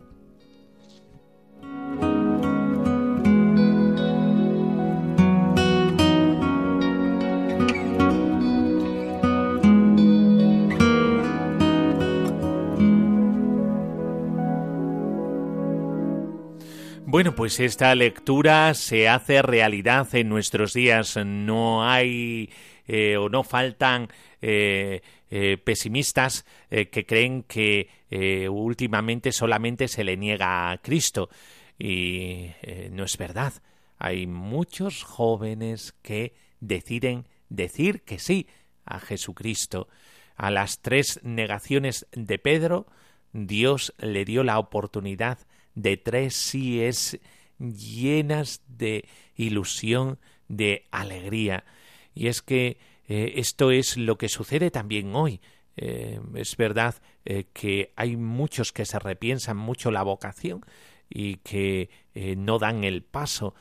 Bueno, 17.10 17.34
pues 17.36 17.62
esta 17.62 17.96
lectura 17.96 18.74
se 18.74 19.08
hace 19.08 19.42
realidad 19.42 20.14
en 20.14 20.28
nuestros 20.28 20.74
días. 20.74 21.16
No 21.16 21.90
hay 21.90 22.50
eh, 22.86 23.16
o 23.16 23.30
no 23.30 23.46
faltan 23.46 24.10
eh, 24.42 25.02
eh, 25.32 25.58
pesimistas 25.58 26.46
que 26.70 27.06
creen 27.06 27.44
que 27.44 27.88
últimamente 28.50 29.32
solamente 29.32 29.88
se 29.88 30.04
le 30.04 30.18
niega 30.18 30.70
a 30.70 30.80
Cristo. 30.80 31.30
Y 31.80 32.50
no 32.92 33.06
es 33.06 33.18
verdad. 33.18 33.54
Hay 33.98 34.28
muchos 34.28 35.04
jóvenes 35.04 35.96
que 36.02 36.34
deciden 36.60 37.26
decir 37.48 38.02
que 38.02 38.20
sí 38.20 38.48
a 38.84 39.00
Jesucristo. 39.00 39.88
A 40.36 40.52
las 40.52 40.82
tres 40.82 41.22
negaciones 41.24 42.06
de 42.12 42.38
Pedro, 42.38 42.86
Dios 43.32 43.94
le 43.98 44.26
dio 44.26 44.44
la 44.44 44.60
oportunidad 44.60 45.47
de 45.78 45.96
tres 45.96 46.36
síes 46.36 47.20
llenas 47.60 48.62
de 48.68 49.08
ilusión, 49.36 50.20
de 50.48 50.88
alegría. 50.92 51.66
Y 52.16 52.28
es 52.28 52.42
que 52.42 52.78
eh, 53.08 53.34
esto 53.36 53.70
es 53.70 53.96
lo 53.96 54.18
que 54.18 54.28
sucede 54.28 54.72
también 54.72 55.16
hoy. 55.16 55.40
Eh, 55.76 56.20
es 56.34 56.58
verdad 56.58 56.96
eh, 57.26 57.46
que 57.54 57.94
hay 57.96 58.18
muchos 58.18 58.74
que 58.74 58.86
se 58.86 58.98
repiensan 58.98 59.56
mucho 59.56 59.92
la 59.92 60.02
vocación 60.02 60.66
y 61.10 61.36
que 61.38 61.90
no 62.36 62.60
dan 62.60 62.84
el 62.84 63.02
paso, 63.04 63.54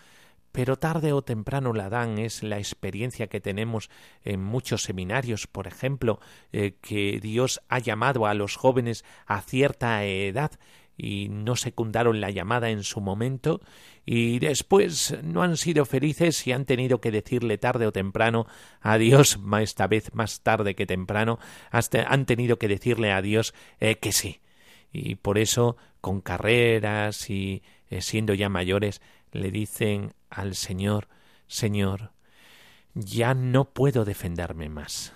pero 0.51 0.79
tarde 0.79 1.13
o 1.13 1.23
temprano 1.23 1.75
la 1.75 1.91
dan. 1.91 2.19
Es 2.19 2.43
la 2.43 2.59
experiencia 2.59 3.29
que 3.29 3.41
tenemos 3.41 3.91
en 4.25 4.43
muchos 4.43 4.83
seminarios, 4.83 5.47
por 5.47 5.69
ejemplo, 5.69 6.19
que 6.51 7.21
Dios 7.23 7.61
ha 7.69 7.79
llamado 7.79 8.27
a 8.27 8.35
los 8.35 8.57
jóvenes 8.57 9.05
a 9.27 9.43
cierta 9.43 10.05
edad 10.05 10.59
y 10.97 11.29
no 11.29 11.57
secundaron 11.57 12.21
la 12.21 12.31
llamada 12.31 12.71
en 12.71 12.83
su 12.83 13.01
momento 13.01 13.61
y 14.05 14.39
después 14.39 15.19
no 15.23 15.43
han 15.43 15.57
sido 15.57 15.85
felices 15.85 16.47
y 16.47 16.53
han 16.53 16.65
tenido 16.65 17.01
que 17.01 17.11
decirle 17.11 17.59
tarde 17.59 17.87
o 17.87 17.93
temprano 17.93 18.47
adiós, 18.81 19.39
esta 19.61 19.87
vez 19.87 20.15
más 20.15 20.41
tarde 20.41 20.75
que 20.75 20.87
temprano, 20.87 21.39
hasta 21.71 22.05
han 22.05 22.25
tenido 22.25 22.59
que 22.59 22.69
decirle 22.69 23.13
adiós 23.13 23.55
eh, 23.81 23.97
que 23.97 24.13
sí. 24.13 24.41
Y 24.93 25.17
por 25.17 25.39
eso, 25.39 25.77
con 26.01 26.21
carreras 26.21 27.29
y 27.29 27.63
eh, 27.91 28.01
siendo 28.01 28.33
ya 28.33 28.49
mayores, 28.49 29.03
le 29.33 29.51
dicen 29.51 30.15
al 30.31 30.55
Señor, 30.55 31.09
Señor, 31.47 32.13
ya 32.95 33.35
no 33.35 33.73
puedo 33.73 34.05
defenderme 34.05 34.69
más. 34.69 35.13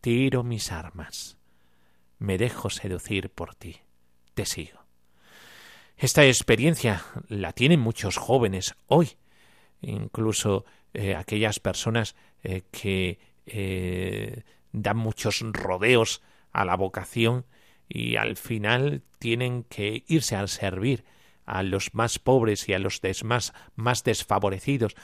Tiro 0.00 0.42
mis 0.42 0.72
armas. 0.72 1.38
Me 2.18 2.38
dejo 2.38 2.70
seducir 2.70 3.30
por 3.30 3.54
ti. 3.54 3.76
Te 4.34 4.46
sigo. 4.46 4.79
Esta 6.00 6.24
experiencia 6.24 7.04
la 7.28 7.52
tienen 7.52 7.78
muchos 7.78 8.16
jóvenes 8.16 8.74
hoy, 8.86 9.18
incluso 9.82 10.64
eh, 10.94 11.14
aquellas 11.14 11.60
personas 11.60 12.16
eh, 12.42 12.62
que 12.70 13.18
eh, 13.44 14.44
dan 14.72 14.96
muchos 14.96 15.40
rodeos 15.52 16.22
a 16.52 16.64
la 16.64 16.74
vocación 16.74 17.44
y 17.86 18.16
al 18.16 18.38
final 18.38 19.02
tienen 19.18 19.62
que 19.64 20.04
irse 20.06 20.36
al 20.36 20.48
servir 20.48 21.04
a 21.44 21.62
los 21.62 21.92
más 21.94 22.18
pobres 22.18 22.66
y 22.70 22.72
a 22.72 22.78
los 22.78 23.02
más, 23.22 23.52
más 23.76 24.02
desfavorecidos, 24.02 24.94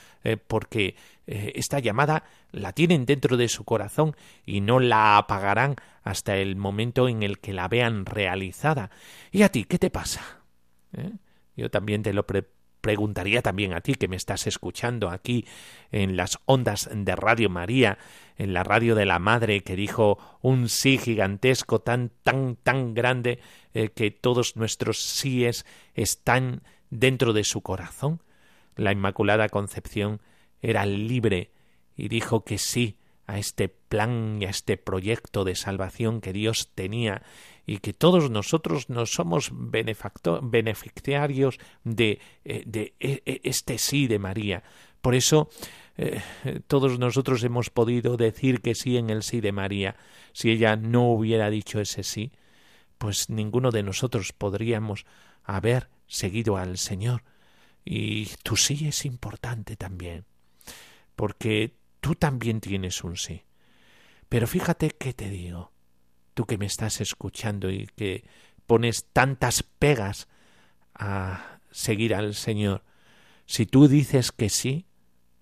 porque 0.47 0.95
esta 1.27 1.81
llamada 1.81 2.25
la 2.53 2.73
tienen 2.73 3.05
dentro 3.05 3.37
de 3.37 3.49
su 3.49 3.65
corazón 3.65 4.17
y 4.47 4.61
no 4.61 4.79
la 4.79 5.19
apagarán 5.19 5.77
hasta 6.05 6.37
el 6.37 6.55
momento 6.57 7.09
en 7.09 7.23
el 7.23 7.39
que 7.41 7.53
la 7.53 7.69
vean 7.69 8.07
realizada. 8.07 8.91
¿Y 9.33 9.43
a 9.43 9.51
ti 9.51 9.65
qué 9.65 9.79
te 9.79 9.91
pasa? 9.91 10.46
¿Eh? 10.97 11.13
Yo 11.57 11.71
también 11.71 12.03
te 12.03 12.13
lo 12.13 12.27
preguntaría 12.81 13.43
también 13.43 13.73
a 13.73 13.81
ti 13.81 13.95
que 13.95 14.09
me 14.09 14.17
estás 14.17 14.47
escuchando 14.47 15.11
aquí 15.11 15.47
en 15.91 16.17
las 16.17 16.39
ondas 16.45 16.89
de 16.93 17.17
Radio 17.17 17.49
María, 17.49 17.99
en 18.37 18.53
la 18.53 18.63
radio 18.63 18.95
de 18.95 19.07
la 19.07 19.19
Madre 19.19 19.63
que 19.63 19.75
dijo 19.75 20.19
un 20.43 20.69
sí 20.69 20.99
gigantesco 20.99 21.81
tan 21.81 22.11
tan 22.23 22.57
tan 22.57 22.95
grande 22.95 23.41
eh, 23.75 23.89
que 23.89 24.11
todos 24.11 24.57
nuestros 24.57 24.99
síes 24.99 25.67
están 25.95 26.63
dentro 26.91 27.33
de 27.33 27.45
su 27.45 27.63
corazón. 27.63 28.23
La 28.77 28.93
Inmaculada 28.93 29.49
Concepción 29.49 30.21
era 30.61 30.85
libre 30.85 31.51
y 31.97 32.09
dijo 32.09 32.45
que 32.45 32.59
sí 32.59 32.99
a 33.27 33.39
este 33.39 33.69
plan 33.69 34.39
y 34.41 34.45
a 34.45 34.51
este 34.51 34.77
proyecto 34.77 35.45
de 35.45 35.57
salvación 35.57 36.21
que 36.21 36.33
Dios 36.33 36.71
tenía 36.75 37.23
y 37.67 37.79
que 37.79 37.93
todos 37.93 38.31
nosotros 38.31 38.89
no 38.89 39.07
somos 39.07 39.51
beneficiarios 39.53 41.59
de, 41.83 42.21
eh, 42.45 42.63
de, 42.65 42.95
e, 43.01 43.23
e, 43.27 43.41
este 43.43 43.79
sí 43.79 44.07
de 44.07 44.21
María. 44.21 44.63
Por 45.01 45.17
eso 45.17 45.51
eh, 45.99 46.23
todos 46.69 46.99
nosotros 46.99 47.43
hemos 47.43 47.71
podido 47.71 48.17
decir 48.17 48.61
que 48.61 48.75
sí 48.75 48.97
en 48.97 49.11
el 49.11 49.23
sí 49.23 49.41
de 49.41 49.53
María. 49.53 49.97
Si 50.33 50.51
ella 50.51 50.77
no 50.77 51.11
hubiera 51.11 51.51
dicho 51.51 51.81
ese 51.81 52.05
sí, 52.05 52.33
pues 52.99 53.31
ninguno 53.31 53.71
de 53.71 53.83
nosotros 53.83 54.33
podríamos 54.33 55.05
haber 55.43 55.89
seguido 56.07 56.57
al 56.57 56.79
Señor. 56.79 57.25
Y 57.85 58.27
tu 58.43 58.57
sí 58.57 58.87
es 58.87 59.05
importante 59.05 59.77
también, 59.77 60.25
porque 61.15 61.75
tú 62.01 62.15
también 62.15 62.61
tienes 62.61 63.05
un 63.05 63.17
sí. 63.17 63.43
Pero 64.29 64.49
fíjate 64.49 64.91
que 64.91 65.13
te 65.13 65.31
digo, 65.31 65.71
tú 66.37 66.45
que 66.45 66.59
me 66.59 66.67
estás 66.67 67.01
escuchando 67.01 67.71
y 67.71 67.87
que 67.97 68.25
pones 68.67 69.07
tantas 69.15 69.63
pegas 69.63 70.29
a 70.95 71.61
seguir 71.71 72.15
al 72.15 72.35
Señor, 72.35 72.85
si 73.47 73.65
tú 73.65 73.89
dices 73.89 74.33
que 74.33 74.51
sí, 74.51 74.85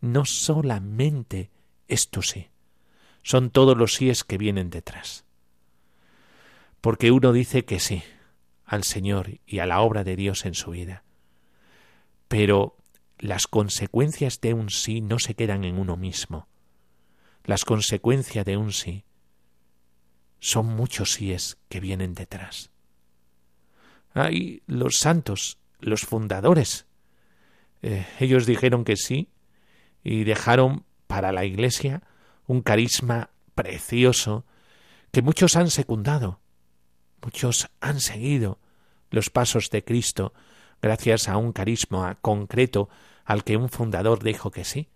no 0.01 0.25
solamente 0.25 1.51
es 1.89 2.11
tu 2.11 2.23
sí, 2.23 2.51
son 3.25 3.51
todos 3.51 3.77
los 3.77 3.95
síes 3.95 4.23
que 4.23 4.39
vienen 4.39 4.71
detrás. 4.71 5.25
Porque 6.81 7.11
uno 7.11 7.33
dice 7.33 7.65
que 7.65 7.81
sí 7.81 8.05
al 8.65 8.85
Señor 8.85 9.41
y 9.47 9.59
a 9.59 9.67
la 9.67 9.81
obra 9.81 10.05
de 10.05 10.15
Dios 10.15 10.47
en 10.47 10.55
su 10.55 10.71
vida, 10.71 11.03
pero 12.29 12.77
las 13.19 13.49
consecuencias 13.49 14.41
de 14.41 14.55
un 14.55 14.71
sí 14.71 15.01
no 15.01 15.19
se 15.19 15.35
quedan 15.35 15.65
en 15.65 15.77
uno 15.77 15.97
mismo. 15.97 16.47
Las 17.43 17.65
consecuencias 17.65 18.45
de 18.45 18.57
un 18.57 18.73
sí 18.73 19.05
son 20.45 20.67
muchos 20.67 21.15
síes 21.15 21.57
que 21.71 21.81
vienen 21.81 22.13
detrás. 22.13 22.69
Hay 24.13 24.63
los 24.67 24.99
santos, 24.99 25.57
los 25.81 26.03
fundadores. 26.03 26.85
Eh, 27.81 28.07
ellos 28.21 28.45
dijeron 28.45 28.85
que 28.85 28.99
sí 28.99 29.31
y 30.03 30.25
dejaron 30.25 30.85
para 31.07 31.33
la 31.33 31.47
Iglesia 31.47 32.03
un 32.47 32.61
carisma 32.61 33.31
precioso 33.55 34.45
que 35.13 35.23
muchos 35.23 35.57
han 35.57 35.71
secundado, 35.71 36.41
muchos 37.23 37.71
han 37.81 38.01
seguido 38.01 38.59
los 39.09 39.31
pasos 39.31 39.71
de 39.71 39.83
Cristo 39.83 40.35
gracias 40.83 41.27
a 41.27 41.39
un 41.39 41.53
carisma 41.55 42.19
concreto 42.21 42.91
al 43.25 43.45
que 43.45 43.57
un 43.57 43.71
fundador 43.71 44.23
dijo 44.23 44.51
que 44.51 44.65
sí. 44.65 44.91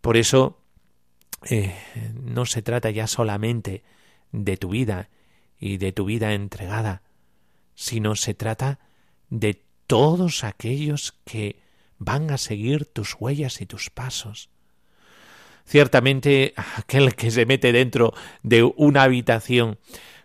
Por 0.00 0.16
eso 0.16 0.58
eh, 1.50 1.76
no 2.14 2.46
se 2.46 2.62
trata 2.62 2.88
ya 2.88 3.06
solamente 3.06 3.84
de 4.32 4.56
tu 4.56 4.70
vida 4.70 5.08
y 5.58 5.78
de 5.78 5.92
tu 5.92 6.04
vida 6.04 6.34
entregada, 6.34 7.02
sino 7.74 8.16
se 8.16 8.34
trata 8.34 8.78
de 9.30 9.62
todos 9.86 10.44
aquellos 10.44 11.14
que 11.24 11.60
van 11.98 12.30
a 12.30 12.38
seguir 12.38 12.84
tus 12.86 13.16
huellas 13.18 13.60
y 13.60 13.66
tus 13.66 13.90
pasos. 13.90 14.50
Ciertamente 15.64 16.54
aquel 16.56 17.14
que 17.14 17.30
se 17.30 17.44
mete 17.44 17.72
dentro 17.72 18.14
de 18.42 18.62
una 18.62 19.02
habitación 19.02 19.78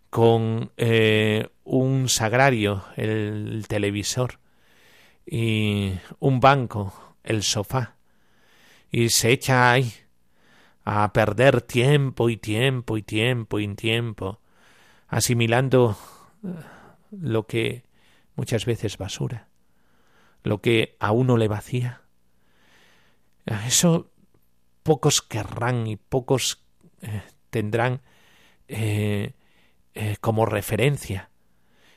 con 0.09 0.71
eh, 0.77 1.47
un 1.63 2.07
sagrario, 2.07 2.85
el 2.95 3.65
televisor, 3.67 4.39
y 5.25 5.93
un 6.19 6.39
banco, 6.39 7.15
el 7.23 7.43
sofá, 7.43 7.95
y 8.91 9.09
se 9.09 9.31
echa 9.31 9.71
ahí 9.71 9.91
a 10.85 11.13
perder 11.13 11.61
tiempo 11.61 12.29
y 12.29 12.37
tiempo 12.37 12.97
y 12.97 13.03
tiempo 13.03 13.59
y 13.59 13.67
tiempo, 13.75 14.41
asimilando 15.07 15.97
eh, 16.43 16.47
lo 17.11 17.47
que 17.47 17.83
muchas 18.35 18.65
veces 18.65 18.97
basura, 18.97 19.47
lo 20.43 20.61
que 20.61 20.97
a 20.99 21.11
uno 21.11 21.37
le 21.37 21.47
vacía. 21.47 22.01
Eso 23.45 24.11
pocos 24.83 25.21
querrán 25.21 25.87
y 25.87 25.95
pocos 25.95 26.63
eh, 27.01 27.23
tendrán 27.49 28.01
eh, 28.67 29.33
como 30.21 30.45
referencia 30.45 31.29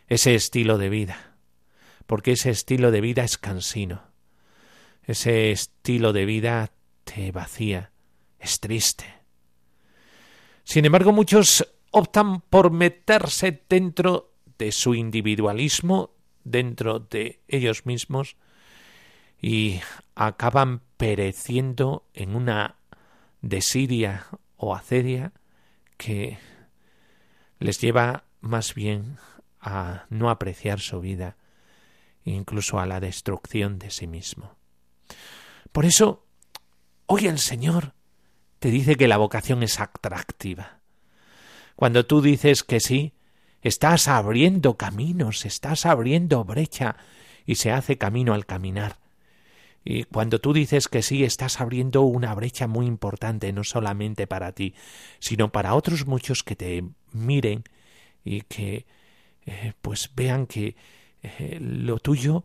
ese 0.09 0.35
estilo 0.35 0.79
de 0.79 0.91
vida, 0.91 1.37
porque 2.07 2.33
ese 2.33 2.51
estilo 2.51 2.91
de 2.91 3.01
vida 3.01 3.25
es 3.25 3.39
cansino, 3.39 4.03
ese 5.05 5.51
estilo 5.51 6.13
de 6.13 6.27
vida 6.27 6.73
te 7.05 7.33
vacía, 7.33 7.93
es 8.39 8.61
triste. 8.61 9.05
Sin 10.65 10.85
embargo, 10.85 11.13
muchos 11.13 11.67
optan 11.91 12.41
por 12.41 12.71
meterse 12.71 13.63
dentro 13.69 14.35
de 14.59 14.73
su 14.73 14.95
individualismo, 14.95 16.11
dentro 16.45 16.99
de 17.01 17.41
ellos 17.49 17.87
mismos, 17.87 18.37
y 19.41 19.81
acaban 20.15 20.83
pereciendo 20.97 22.07
en 22.15 22.37
una 22.37 22.77
desidia 23.43 24.27
o 24.57 24.75
acedia 24.75 25.33
que 25.97 26.39
les 27.59 27.81
lleva 27.81 28.25
más 28.41 28.75
bien 28.75 29.19
a 29.61 30.07
no 30.11 30.31
apreciar 30.31 30.81
su 30.81 31.01
vida, 31.01 31.37
incluso 32.25 32.79
a 32.79 32.87
la 32.87 33.01
destrucción 33.01 33.79
de 33.79 33.91
sí 33.91 34.07
mismo. 34.07 34.55
Por 35.73 35.85
eso, 35.85 36.27
hoy 37.07 37.27
el 37.27 37.39
Señor 37.39 37.96
te 38.59 38.71
dice 38.71 38.97
que 38.97 39.09
la 39.09 39.17
vocación 39.17 39.63
es 39.63 39.81
atractiva. 39.81 40.81
Cuando 41.77 42.07
tú 42.07 42.23
dices 42.23 42.65
que 42.65 42.81
sí, 42.81 43.13
estás 43.63 44.09
abriendo 44.09 44.77
caminos, 44.77 45.45
estás 45.45 45.87
abriendo 45.87 46.45
brecha 46.45 46.97
y 47.45 47.57
se 47.57 47.71
hace 47.71 47.99
camino 47.99 48.35
al 48.35 48.47
caminar. 48.47 48.99
Y 49.85 50.03
cuando 50.05 50.41
tú 50.41 50.53
dices 50.53 50.89
que 50.89 51.01
sí, 51.03 51.23
estás 51.23 51.61
abriendo 51.61 52.03
una 52.03 52.35
brecha 52.35 52.67
muy 52.67 52.87
importante, 52.87 53.53
no 53.53 53.63
solamente 53.63 54.27
para 54.27 54.51
ti, 54.53 54.75
sino 55.21 55.53
para 55.53 55.75
otros 55.75 56.07
muchos 56.07 56.43
que 56.43 56.57
te 56.57 56.83
miren 57.13 57.63
y 58.25 58.41
que 58.43 58.85
eh, 59.47 59.75
pues 59.81 60.11
vean 60.17 60.47
que 60.47 60.75
eh, 61.23 61.59
lo 61.61 62.01
tuyo, 62.01 62.45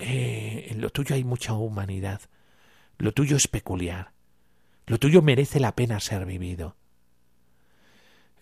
eh, 0.00 0.66
en 0.70 0.80
lo 0.80 0.90
tuyo 0.90 1.14
hay 1.14 1.22
mucha 1.22 1.52
humanidad, 1.52 2.20
lo 2.98 3.12
tuyo 3.12 3.36
es 3.36 3.46
peculiar, 3.46 4.10
lo 4.86 4.98
tuyo 4.98 5.22
merece 5.22 5.60
la 5.60 5.74
pena 5.74 6.00
ser 6.00 6.26
vivido. 6.26 6.76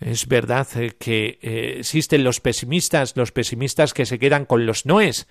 Es 0.00 0.26
verdad 0.26 0.66
que 0.98 1.38
existen 1.78 2.24
los 2.24 2.40
pesimistas, 2.40 3.16
los 3.16 3.32
pesimistas 3.32 3.94
que 3.94 4.06
se 4.06 4.18
quedan 4.18 4.44
con 4.44 4.66
los 4.66 4.86
noes 4.86 5.28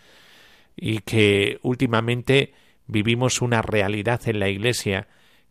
y 0.75 0.99
que 0.99 1.59
últimamente 1.61 2.53
vivimos 2.87 3.41
una 3.41 3.61
realidad 3.61 4.21
en 4.27 4.39
la 4.39 4.49
Iglesia 4.49 5.07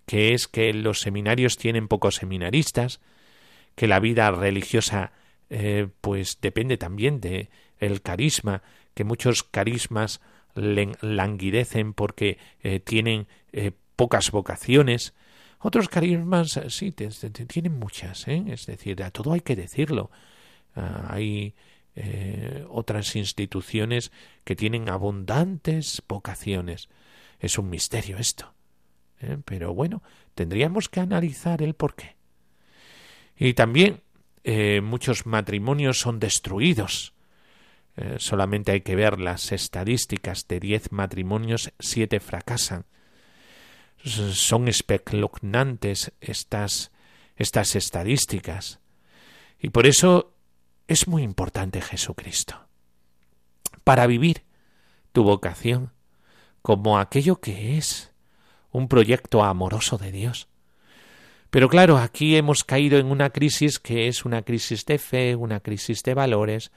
que 0.07 0.35
es 0.35 0.49
que 0.49 0.73
los 0.73 1.01
seminarios 1.01 1.57
tienen 1.57 1.89
pocos 1.89 2.17
seminaristas, 2.17 3.01
que 3.75 3.87
la 3.87 4.01
vida 4.01 4.31
religiosa 4.31 5.13
eh, 5.51 5.89
pues 6.01 6.39
depende 6.41 6.77
también 6.77 7.21
de 7.21 7.51
el 7.79 8.03
carisma, 8.03 8.63
que 8.95 9.05
muchos 9.05 9.43
carismas 9.43 10.21
languidecen 10.55 11.95
porque 11.95 12.39
eh, 12.63 12.81
tienen 12.81 13.27
eh, 13.53 13.73
pocas 13.97 14.31
vocaciones. 14.31 15.15
Otros 15.63 15.89
carismas 15.89 16.61
sí 16.69 16.93
tienen 16.93 17.79
muchas, 17.79 18.27
es 18.29 18.67
decir, 18.67 19.03
a 19.03 19.11
todo 19.11 19.33
hay 19.33 19.41
que 19.41 19.57
decirlo. 19.57 20.11
Ah, 20.75 21.07
hay 21.11 21.55
otras 22.69 23.17
instituciones 23.17 24.13
que 24.45 24.57
tienen 24.57 24.89
abundantes 24.89 26.03
vocaciones. 26.09 26.89
Es 27.39 27.59
un 27.59 27.71
misterio 27.71 28.19
esto. 28.19 28.55
Pero 29.45 29.75
bueno, 29.75 30.03
tendríamos 30.35 30.89
que 30.89 31.01
analizar 31.01 31.63
el 31.63 31.75
por 31.75 31.95
qué. 31.95 32.17
Y 33.37 33.55
también 33.55 34.03
eh, 34.45 34.81
muchos 34.83 35.27
matrimonios 35.27 35.99
son 36.01 36.19
destruidos. 36.19 37.15
Eh, 37.97 38.17
solamente 38.19 38.73
hay 38.73 38.81
que 38.81 38.97
ver 38.97 39.21
las 39.21 39.53
estadísticas 39.53 40.49
de 40.49 40.61
diez 40.61 40.93
matrimonios, 40.93 41.73
siete 41.79 42.21
fracasan. 42.21 42.87
Son 44.05 44.69
espeluznantes 44.69 46.13
estas, 46.21 46.91
estas 47.37 47.77
estadísticas. 47.77 48.81
Y 49.59 49.71
por 49.71 49.87
eso 49.87 50.35
es 50.89 51.07
muy 51.07 51.23
importante 51.23 51.81
Jesucristo. 51.81 52.67
Para 53.85 54.07
vivir 54.07 54.43
tu 55.13 55.25
vocación 55.25 55.93
como 56.63 56.99
aquello 56.99 57.41
que 57.41 57.77
es 57.79 58.13
un 58.71 58.89
proyecto 58.89 59.43
amoroso 59.43 59.99
de 59.99 60.13
Dios, 60.13 60.49
pero 61.53 61.69
claro, 61.69 61.99
aquí 61.99 62.37
hemos 62.37 62.65
caído 62.65 62.99
en 62.99 63.11
una 63.11 63.29
crisis 63.29 63.79
que 63.79 64.09
es 64.09 64.25
una 64.25 64.41
crisis 64.41 64.87
de 64.87 64.97
fe, 64.97 65.37
una 65.37 65.61
crisis 65.61 66.03
de 66.03 66.15
valores, 66.15 66.73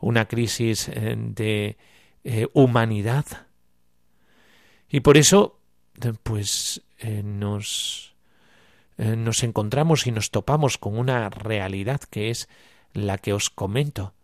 una 0.00 0.26
crisis 0.26 0.88
eh, 0.88 1.14
de 1.16 1.76
eh, 2.24 2.48
humanidad. 2.52 3.24
Y 4.88 4.98
por 4.98 5.16
eso, 5.16 5.59
pues, 6.22 6.82
eh, 6.98 7.22
nos, 7.22 8.14
nos 8.96 9.42
encontramos 9.42 10.06
y 10.06 10.12
nos 10.12 10.30
topamos 10.30 10.78
con 10.78 10.98
una 10.98 11.30
realidad 11.30 12.00
que 12.00 12.30
es 12.30 12.48
la 12.92 13.18
que 13.18 13.32
os 13.32 13.50
comento. 13.50 14.14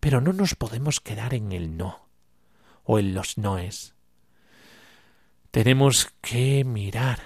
Pero 0.00 0.20
no 0.20 0.32
nos 0.32 0.54
podemos 0.54 1.00
quedar 1.00 1.34
en 1.34 1.52
el 1.52 1.76
no 1.76 2.08
o 2.84 2.98
en 2.98 3.14
los 3.14 3.38
noes. 3.38 3.94
Tenemos 5.50 6.12
que 6.20 6.64
mirar 6.64 7.20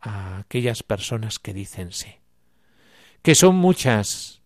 a 0.00 0.38
aquellas 0.38 0.82
personas 0.82 1.38
que 1.38 1.54
dicen 1.54 1.92
sí, 1.92 2.16
que 3.22 3.34
son 3.34 3.56
muchas 3.56 4.42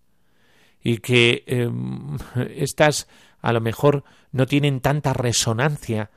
y 0.83 0.98
que 0.98 1.42
em, 1.46 2.18
estas 2.55 3.09
a 3.40 3.53
lo 3.53 3.61
mejor 3.61 4.05
no 4.31 4.46
tienen 4.46 4.81
tanta 4.81 5.12
resonancia 5.12 6.11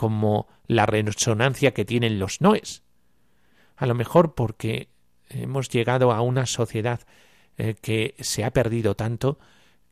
como 0.00 0.48
la 0.66 0.86
resonancia 0.86 1.74
que 1.74 1.84
tienen 1.84 2.18
los 2.18 2.40
noes. 2.40 2.82
A 3.76 3.84
lo 3.84 3.94
mejor 3.94 4.34
porque 4.34 4.88
hemos 5.28 5.68
llegado 5.68 6.12
a 6.12 6.22
una 6.22 6.46
sociedad 6.46 7.00
eh, 7.58 7.74
que 7.82 8.14
se 8.18 8.42
ha 8.42 8.50
perdido 8.50 8.94
tanto 8.96 9.38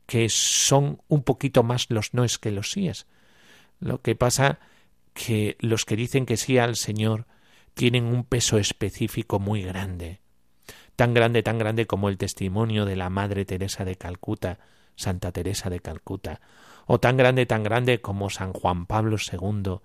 que 0.07 0.27
son 0.29 0.99
un 1.09 1.21
poquito 1.21 1.61
más 1.61 1.91
los 1.91 2.15
noes 2.15 2.39
que 2.39 2.49
los 2.49 2.71
síes. 2.71 3.05
Lo 3.79 4.01
que 4.01 4.15
pasa 4.15 4.57
que 5.13 5.57
los 5.59 5.85
que 5.85 5.95
dicen 5.95 6.25
que 6.25 6.37
sí 6.37 6.57
al 6.57 6.75
Señor 6.75 7.27
tienen 7.75 8.05
un 8.05 8.23
peso 8.23 8.57
específico 8.57 9.37
muy 9.37 9.61
grande, 9.61 10.21
tan 10.95 11.13
grande, 11.13 11.43
tan 11.43 11.59
grande 11.59 11.85
como 11.85 12.09
el 12.09 12.17
testimonio 12.17 12.85
de 12.85 12.95
la 12.95 13.11
Madre 13.11 13.45
Teresa 13.45 13.85
de 13.85 13.95
Calcuta, 13.95 14.57
Santa 14.99 15.31
Teresa 15.31 15.69
de 15.69 15.79
Calcuta, 15.79 16.41
o 16.85 16.99
tan 16.99 17.15
grande, 17.15 17.45
tan 17.45 17.63
grande 17.63 18.01
como 18.01 18.29
San 18.29 18.51
Juan 18.51 18.85
Pablo 18.85 19.15
II, 19.17 19.79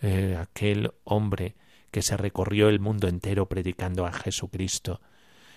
eh, 0.00 0.38
aquel 0.40 0.92
hombre 1.02 1.56
que 1.90 2.02
se 2.02 2.16
recorrió 2.16 2.68
el 2.68 2.78
mundo 2.78 3.08
entero 3.08 3.48
predicando 3.48 4.06
a 4.06 4.12
Jesucristo, 4.12 5.00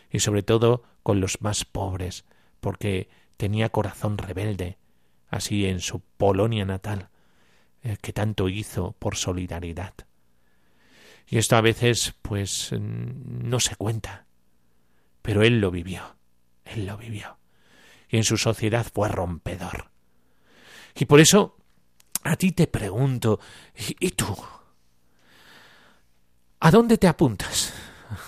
y 0.09 0.19
sobre 0.19 0.41
todo 0.41 0.83
con 1.03 1.21
los 1.21 1.41
más 1.41 1.63
pobres, 1.63 2.25
porque 2.59 3.07
tenía 3.37 3.69
corazón 3.69 4.17
rebelde, 4.17 4.79
así 5.29 5.67
en 5.67 5.79
su 5.79 6.01
Polonia 6.17 6.65
natal, 6.65 7.09
eh, 7.83 7.97
que 8.01 8.13
tanto 8.13 8.49
hizo 8.49 8.93
por 8.93 9.15
solidaridad. 9.15 9.93
Y 11.27 11.37
esto 11.37 11.55
a 11.55 11.61
veces, 11.61 12.15
pues, 12.23 12.71
no 12.71 13.59
se 13.59 13.75
cuenta. 13.75 14.25
Pero 15.21 15.43
él 15.43 15.59
lo 15.59 15.69
vivió. 15.69 16.15
Él 16.63 16.85
lo 16.87 16.97
vivió. 16.97 17.36
Y 18.09 18.17
en 18.17 18.23
su 18.23 18.37
sociedad 18.37 18.85
fue 18.91 19.09
rompedor. 19.09 19.91
Y 20.95 21.05
por 21.05 21.19
eso, 21.19 21.57
a 22.23 22.35
ti 22.35 22.51
te 22.51 22.67
pregunto, 22.67 23.39
¿y 23.99 24.11
tú? 24.11 24.35
¿A 26.59 26.71
dónde 26.71 26.97
te 26.97 27.07
apuntas? 27.07 27.73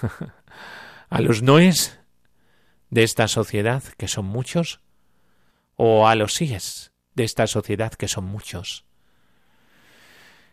¿A 1.10 1.22
los 1.22 1.42
noes 1.42 2.00
de 2.90 3.04
esta 3.04 3.28
sociedad, 3.28 3.84
que 3.98 4.08
son 4.08 4.26
muchos? 4.26 4.82
¿O 5.76 6.08
a 6.08 6.16
los 6.16 6.36
síes 6.36 6.92
de 7.16 7.24
esta 7.24 7.48
sociedad, 7.48 7.94
que 7.94 8.08
son 8.08 8.26
muchos? 8.26 8.86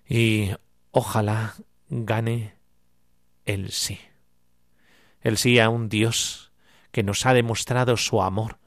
Y 0.09 0.53
ojalá 0.93 1.55
gane 1.89 2.57
el 3.45 3.71
sí. 3.71 4.01
el 5.21 5.37
sí 5.37 5.59
a 5.59 5.69
un 5.69 5.89
Dios 5.89 6.53
que 6.93 7.03
nos 7.03 7.27
ha 7.27 7.35
demostrado 7.35 7.97
su 7.97 8.23
amor 8.23 8.59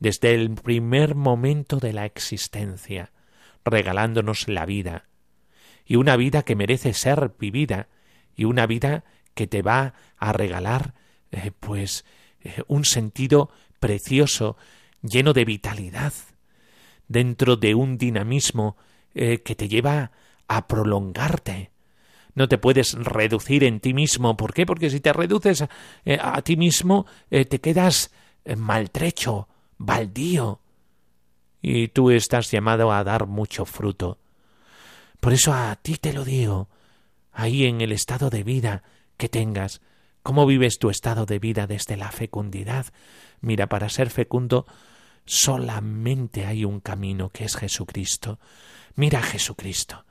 desde 0.00 0.34
el 0.34 0.54
primer 0.54 1.14
momento 1.14 1.78
de 1.78 1.92
la 1.92 2.04
existencia, 2.04 3.12
regalándonos 3.64 4.48
la 4.48 4.66
vida, 4.66 5.06
y 5.84 5.96
una 5.96 6.16
vida 6.16 6.42
que 6.42 6.56
merece 6.56 6.92
ser 6.92 7.34
vivida, 7.38 7.88
y 8.34 8.44
una 8.44 8.66
vida 8.66 9.04
que 9.34 9.46
te 9.46 9.62
va 9.62 9.94
a 10.18 10.32
regalar 10.32 10.94
eh, 11.30 11.50
pues 11.58 12.04
eh, 12.40 12.62
un 12.66 12.84
sentido 12.84 13.50
precioso, 13.80 14.56
lleno 15.02 15.32
de 15.32 15.44
vitalidad, 15.44 16.12
dentro 17.08 17.56
de 17.56 17.74
un 17.74 17.98
dinamismo 17.98 18.76
eh, 19.14 19.42
que 19.42 19.54
te 19.54 19.68
lleva 19.68 20.12
a 20.48 20.66
prolongarte. 20.66 21.70
No 22.34 22.48
te 22.48 22.58
puedes 22.58 22.94
reducir 22.94 23.64
en 23.64 23.80
ti 23.80 23.94
mismo. 23.94 24.36
¿Por 24.36 24.52
qué? 24.52 24.66
Porque 24.66 24.90
si 24.90 25.00
te 25.00 25.12
reduces 25.12 25.64
a, 26.20 26.42
ti 26.42 26.56
mismo, 26.58 27.06
te 27.30 27.60
quedas 27.62 28.12
maltrecho, 28.58 29.48
baldío. 29.78 30.60
Y 31.62 31.88
tú 31.88 32.10
estás 32.10 32.50
llamado 32.50 32.92
a 32.92 33.02
dar 33.04 33.26
mucho 33.26 33.64
fruto. 33.64 34.18
Por 35.20 35.32
eso 35.32 35.52
a 35.52 35.74
ti 35.76 35.96
te 35.96 36.12
lo 36.12 36.24
digo, 36.24 36.68
ahí 37.32 37.64
en 37.64 37.80
el 37.80 37.92
estado 37.92 38.30
de 38.30 38.44
vida 38.44 38.82
que 39.16 39.28
tengas, 39.28 39.80
cómo 40.22 40.46
vives 40.46 40.78
tu 40.78 40.90
estado 40.90 41.26
de 41.26 41.38
vida 41.38 41.66
desde 41.66 41.96
la 41.96 42.10
fecundidad. 42.10 42.86
Mira, 43.40 43.68
para 43.68 43.88
ser 43.88 44.10
fecundo 44.10 44.66
solamente 45.24 46.46
hay 46.46 46.64
un 46.64 46.80
camino 46.80 47.30
que 47.30 47.44
es 47.44 47.56
Jesucristo. 47.56 48.38
Mira 48.94 49.18
a 49.18 49.22
Jesucristo. 49.22 50.04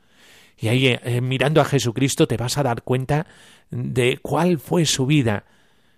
Y 0.57 0.67
ahí 0.69 0.87
eh, 0.87 1.21
mirando 1.21 1.61
a 1.61 1.65
Jesucristo 1.65 2.27
te 2.27 2.37
vas 2.37 2.57
a 2.57 2.63
dar 2.63 2.83
cuenta 2.83 3.27
de 3.69 4.19
cuál 4.21 4.59
fue 4.59 4.85
su 4.85 5.05
vida. 5.05 5.45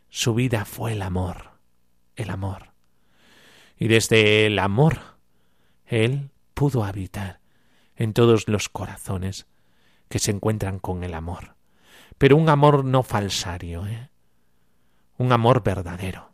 Su 0.10 0.34
vida 0.34 0.66
fue 0.66 0.94
el 0.94 1.02
amor, 1.02 1.52
el 2.16 2.30
amor. 2.30 2.77
Y 3.78 3.88
desde 3.88 4.46
el 4.46 4.60
amor, 4.60 5.00
Él 5.86 6.32
pudo 6.54 6.84
habitar 6.84 7.40
en 7.96 8.14
todos 8.14 8.48
los 8.48 8.70
corazones 8.70 9.48
que 10.10 10.20
se 10.20 10.32
encuentran 10.32 10.80
con 10.80 11.04
el 11.04 11.14
amor. 11.14 11.56
Pero 12.18 12.38
un 12.38 12.50
amor 12.50 12.86
no 12.86 13.04
falsario, 13.04 13.86
¿eh? 13.86 14.10
un 15.18 15.32
amor 15.32 15.64
verdadero. 15.64 16.32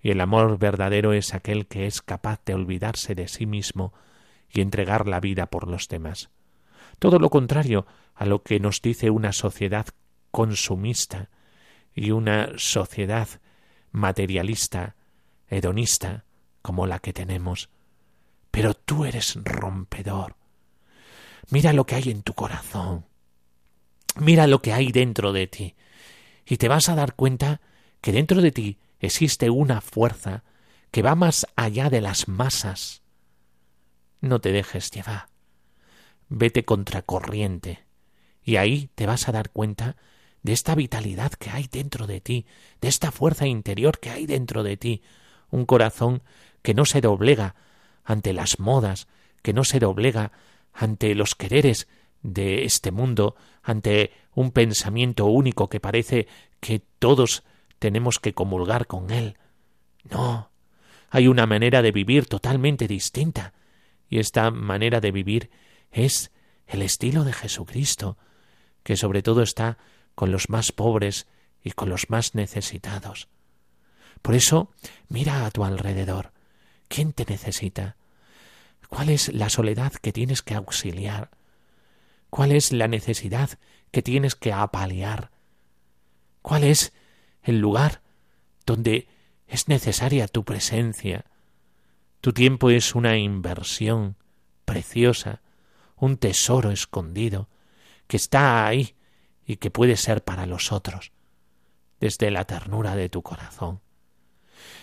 Y 0.00 0.10
el 0.10 0.20
amor 0.20 0.58
verdadero 0.58 1.12
es 1.12 1.34
aquel 1.34 1.66
que 1.66 1.86
es 1.86 2.02
capaz 2.02 2.40
de 2.44 2.54
olvidarse 2.54 3.14
de 3.14 3.28
sí 3.28 3.46
mismo 3.46 3.92
y 4.50 4.60
entregar 4.60 5.06
la 5.06 5.20
vida 5.20 5.46
por 5.46 5.68
los 5.68 5.88
demás. 5.88 6.30
Todo 6.98 7.18
lo 7.18 7.30
contrario 7.30 7.86
a 8.14 8.26
lo 8.26 8.42
que 8.42 8.58
nos 8.60 8.82
dice 8.82 9.10
una 9.10 9.32
sociedad 9.32 9.86
consumista 10.30 11.30
y 11.94 12.10
una 12.10 12.50
sociedad 12.56 13.28
materialista, 13.92 14.96
hedonista, 15.48 16.24
como 16.62 16.86
la 16.86 17.00
que 17.00 17.12
tenemos. 17.12 17.68
Pero 18.50 18.74
tú 18.74 19.04
eres 19.04 19.36
rompedor. 19.42 20.36
Mira 21.50 21.72
lo 21.72 21.84
que 21.84 21.96
hay 21.96 22.10
en 22.10 22.22
tu 22.22 22.34
corazón. 22.34 23.06
Mira 24.16 24.46
lo 24.46 24.62
que 24.62 24.72
hay 24.72 24.92
dentro 24.92 25.32
de 25.32 25.46
ti. 25.46 25.74
Y 26.46 26.56
te 26.56 26.68
vas 26.68 26.88
a 26.88 26.94
dar 26.94 27.14
cuenta 27.14 27.60
que 28.00 28.12
dentro 28.12 28.40
de 28.40 28.52
ti 28.52 28.78
existe 29.00 29.50
una 29.50 29.80
fuerza 29.80 30.44
que 30.90 31.02
va 31.02 31.14
más 31.14 31.46
allá 31.56 31.90
de 31.90 32.00
las 32.00 32.28
masas. 32.28 33.02
No 34.20 34.40
te 34.40 34.52
dejes 34.52 34.90
llevar. 34.90 35.28
Vete 36.28 36.64
contracorriente. 36.64 37.84
Y 38.44 38.56
ahí 38.56 38.90
te 38.94 39.06
vas 39.06 39.28
a 39.28 39.32
dar 39.32 39.50
cuenta 39.50 39.96
de 40.42 40.52
esta 40.52 40.74
vitalidad 40.74 41.32
que 41.32 41.50
hay 41.50 41.68
dentro 41.70 42.06
de 42.06 42.20
ti, 42.20 42.46
de 42.80 42.88
esta 42.88 43.12
fuerza 43.12 43.46
interior 43.46 43.98
que 44.00 44.10
hay 44.10 44.26
dentro 44.26 44.62
de 44.62 44.76
ti, 44.76 45.02
un 45.50 45.64
corazón 45.66 46.22
que 46.62 46.74
no 46.74 46.84
se 46.84 47.00
doblega 47.00 47.54
ante 48.04 48.32
las 48.32 48.58
modas, 48.58 49.08
que 49.42 49.52
no 49.52 49.64
se 49.64 49.78
doblega 49.78 50.32
ante 50.72 51.14
los 51.14 51.34
quereres 51.34 51.88
de 52.22 52.64
este 52.64 52.90
mundo, 52.90 53.36
ante 53.62 54.12
un 54.34 54.52
pensamiento 54.52 55.26
único 55.26 55.68
que 55.68 55.80
parece 55.80 56.28
que 56.60 56.80
todos 56.98 57.42
tenemos 57.78 58.18
que 58.18 58.32
comulgar 58.32 58.86
con 58.86 59.10
él. 59.10 59.36
No, 60.08 60.50
hay 61.10 61.28
una 61.28 61.46
manera 61.46 61.82
de 61.82 61.92
vivir 61.92 62.26
totalmente 62.26 62.88
distinta, 62.88 63.52
y 64.08 64.18
esta 64.18 64.50
manera 64.50 65.00
de 65.00 65.10
vivir 65.10 65.50
es 65.90 66.32
el 66.66 66.82
estilo 66.82 67.24
de 67.24 67.32
Jesucristo, 67.32 68.16
que 68.82 68.96
sobre 68.96 69.22
todo 69.22 69.42
está 69.42 69.78
con 70.14 70.30
los 70.32 70.48
más 70.48 70.72
pobres 70.72 71.26
y 71.62 71.72
con 71.72 71.88
los 71.88 72.10
más 72.10 72.34
necesitados. 72.34 73.28
Por 74.22 74.34
eso, 74.34 74.70
mira 75.08 75.44
a 75.44 75.50
tu 75.50 75.64
alrededor. 75.64 76.32
¿Quién 76.94 77.14
te 77.14 77.24
necesita? 77.24 77.96
¿Cuál 78.90 79.08
es 79.08 79.32
la 79.32 79.48
soledad 79.48 79.94
que 79.94 80.12
tienes 80.12 80.42
que 80.42 80.54
auxiliar? 80.54 81.30
¿Cuál 82.28 82.52
es 82.52 82.70
la 82.70 82.86
necesidad 82.86 83.58
que 83.90 84.02
tienes 84.02 84.34
que 84.34 84.52
apalear? 84.52 85.30
¿Cuál 86.42 86.64
es 86.64 86.92
el 87.42 87.60
lugar 87.60 88.02
donde 88.66 89.08
es 89.46 89.68
necesaria 89.68 90.28
tu 90.28 90.44
presencia? 90.44 91.24
Tu 92.20 92.34
tiempo 92.34 92.68
es 92.68 92.94
una 92.94 93.16
inversión 93.16 94.16
preciosa, 94.66 95.40
un 95.96 96.18
tesoro 96.18 96.70
escondido, 96.70 97.48
que 98.06 98.18
está 98.18 98.66
ahí 98.66 98.96
y 99.46 99.56
que 99.56 99.70
puede 99.70 99.96
ser 99.96 100.22
para 100.24 100.44
los 100.44 100.72
otros, 100.72 101.12
desde 102.00 102.30
la 102.30 102.44
ternura 102.44 102.96
de 102.96 103.08
tu 103.08 103.22
corazón. 103.22 103.81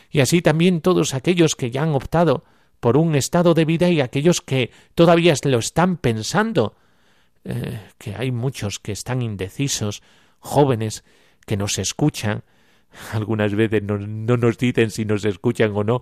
Y 0.09 0.21
así 0.21 0.41
también 0.41 0.81
todos 0.81 1.13
aquellos 1.13 1.55
que 1.55 1.71
ya 1.71 1.83
han 1.83 1.93
optado 1.93 2.43
por 2.79 2.97
un 2.97 3.15
estado 3.15 3.53
de 3.53 3.65
vida 3.65 3.89
y 3.89 4.01
aquellos 4.01 4.41
que 4.41 4.71
todavía 4.95 5.33
lo 5.43 5.59
están 5.59 5.97
pensando, 5.97 6.75
eh, 7.43 7.79
que 7.97 8.15
hay 8.15 8.31
muchos 8.31 8.79
que 8.79 8.91
están 8.91 9.21
indecisos, 9.21 10.01
jóvenes 10.39 11.03
que 11.45 11.57
nos 11.57 11.77
escuchan, 11.77 12.43
algunas 13.11 13.53
veces 13.53 13.83
no, 13.83 13.97
nos 13.97 14.57
dicen 14.57 14.91
si 14.91 15.05
nos 15.05 15.25
escuchan 15.25 15.71
o 15.75 15.83
no, 15.83 16.01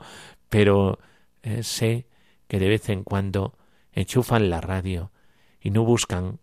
pero 0.49 0.99
eh, 1.43 1.63
sé 1.63 2.07
que 2.47 2.59
de 2.59 2.69
vez 2.69 2.89
en 2.89 3.03
cuando 3.03 3.57
enchufan 3.91 4.49
la 4.49 4.61
radio 4.61 5.11
y 5.59 5.71
no 5.71 5.83
buscan 5.83 6.39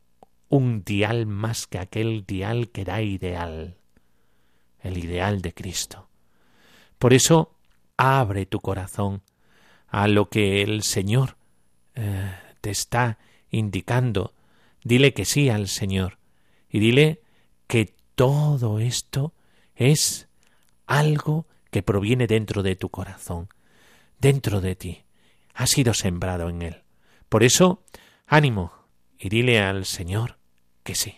un 0.48 0.84
dial 0.84 1.26
más 1.26 1.66
que 1.66 1.78
aquel 1.78 2.26
dial 2.26 2.70
que 2.70 2.84
da 2.84 3.00
ideal, 3.00 3.76
el 4.82 4.98
ideal 4.98 5.40
de 5.40 5.54
Cristo. 5.54 6.08
Por 7.04 7.12
eso, 7.12 7.54
abre 7.98 8.46
tu 8.46 8.60
corazón 8.60 9.20
a 9.88 10.08
lo 10.08 10.30
que 10.30 10.62
el 10.62 10.82
Señor 10.82 11.36
eh, 11.94 12.32
te 12.62 12.70
está 12.70 13.18
indicando. 13.50 14.32
Dile 14.82 15.12
que 15.12 15.26
sí 15.26 15.50
al 15.50 15.68
Señor 15.68 16.16
y 16.66 16.78
dile 16.78 17.20
que 17.66 17.94
todo 18.14 18.78
esto 18.78 19.34
es 19.74 20.28
algo 20.86 21.46
que 21.70 21.82
proviene 21.82 22.26
dentro 22.26 22.62
de 22.62 22.74
tu 22.74 22.88
corazón, 22.88 23.50
dentro 24.18 24.62
de 24.62 24.74
ti. 24.74 25.04
Ha 25.52 25.66
sido 25.66 25.92
sembrado 25.92 26.48
en 26.48 26.62
él. 26.62 26.84
Por 27.28 27.42
eso, 27.42 27.84
ánimo 28.26 28.72
y 29.18 29.28
dile 29.28 29.60
al 29.60 29.84
Señor 29.84 30.38
que 30.82 30.94
sí. 30.94 31.16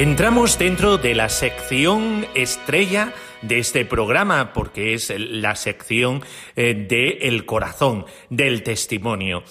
Entramos 0.00 0.58
dentro 0.58 0.96
de 0.96 1.14
la 1.14 1.28
sección 1.28 2.26
estrella 2.34 3.12
de 3.42 3.58
este 3.58 3.84
programa, 3.84 4.54
porque 4.54 4.94
es 4.94 5.12
la 5.14 5.56
sección 5.56 6.22
eh, 6.56 6.72
del 6.72 7.44
corazón, 7.44 8.06
del 8.30 8.62
testimonio. 8.62 9.42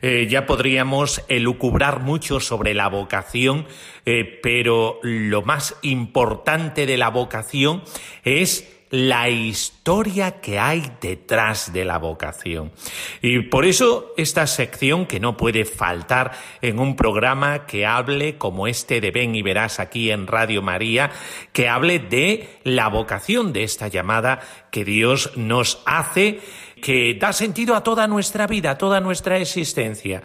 Eh, 0.00 0.26
ya 0.26 0.46
podríamos 0.46 1.22
elucubrar 1.28 2.00
mucho 2.00 2.40
sobre 2.40 2.72
la 2.72 2.88
vocación, 2.88 3.66
eh, 4.06 4.40
pero 4.42 4.98
lo 5.02 5.42
más 5.42 5.76
importante 5.82 6.86
de 6.86 6.96
la 6.96 7.10
vocación 7.10 7.82
es 8.24 8.77
la 8.90 9.28
historia 9.28 10.40
que 10.40 10.58
hay 10.58 10.92
detrás 11.00 11.72
de 11.72 11.84
la 11.84 11.98
vocación. 11.98 12.72
Y 13.20 13.40
por 13.42 13.64
eso 13.64 14.12
esta 14.16 14.46
sección 14.46 15.06
que 15.06 15.20
no 15.20 15.36
puede 15.36 15.64
faltar 15.64 16.32
en 16.62 16.78
un 16.78 16.96
programa 16.96 17.66
que 17.66 17.86
hable 17.86 18.38
como 18.38 18.66
este 18.66 19.00
de 19.00 19.10
Ven 19.10 19.34
y 19.34 19.42
Verás 19.42 19.80
aquí 19.80 20.10
en 20.10 20.26
Radio 20.26 20.62
María, 20.62 21.10
que 21.52 21.68
hable 21.68 21.98
de 21.98 22.48
la 22.64 22.88
vocación 22.88 23.52
de 23.52 23.64
esta 23.64 23.88
llamada 23.88 24.40
que 24.70 24.84
Dios 24.84 25.32
nos 25.36 25.82
hace 25.86 26.40
que 26.80 27.14
da 27.14 27.32
sentido 27.32 27.74
a 27.74 27.82
toda 27.82 28.06
nuestra 28.06 28.46
vida, 28.46 28.70
a 28.70 28.78
toda 28.78 29.00
nuestra 29.00 29.38
existencia. 29.38 30.22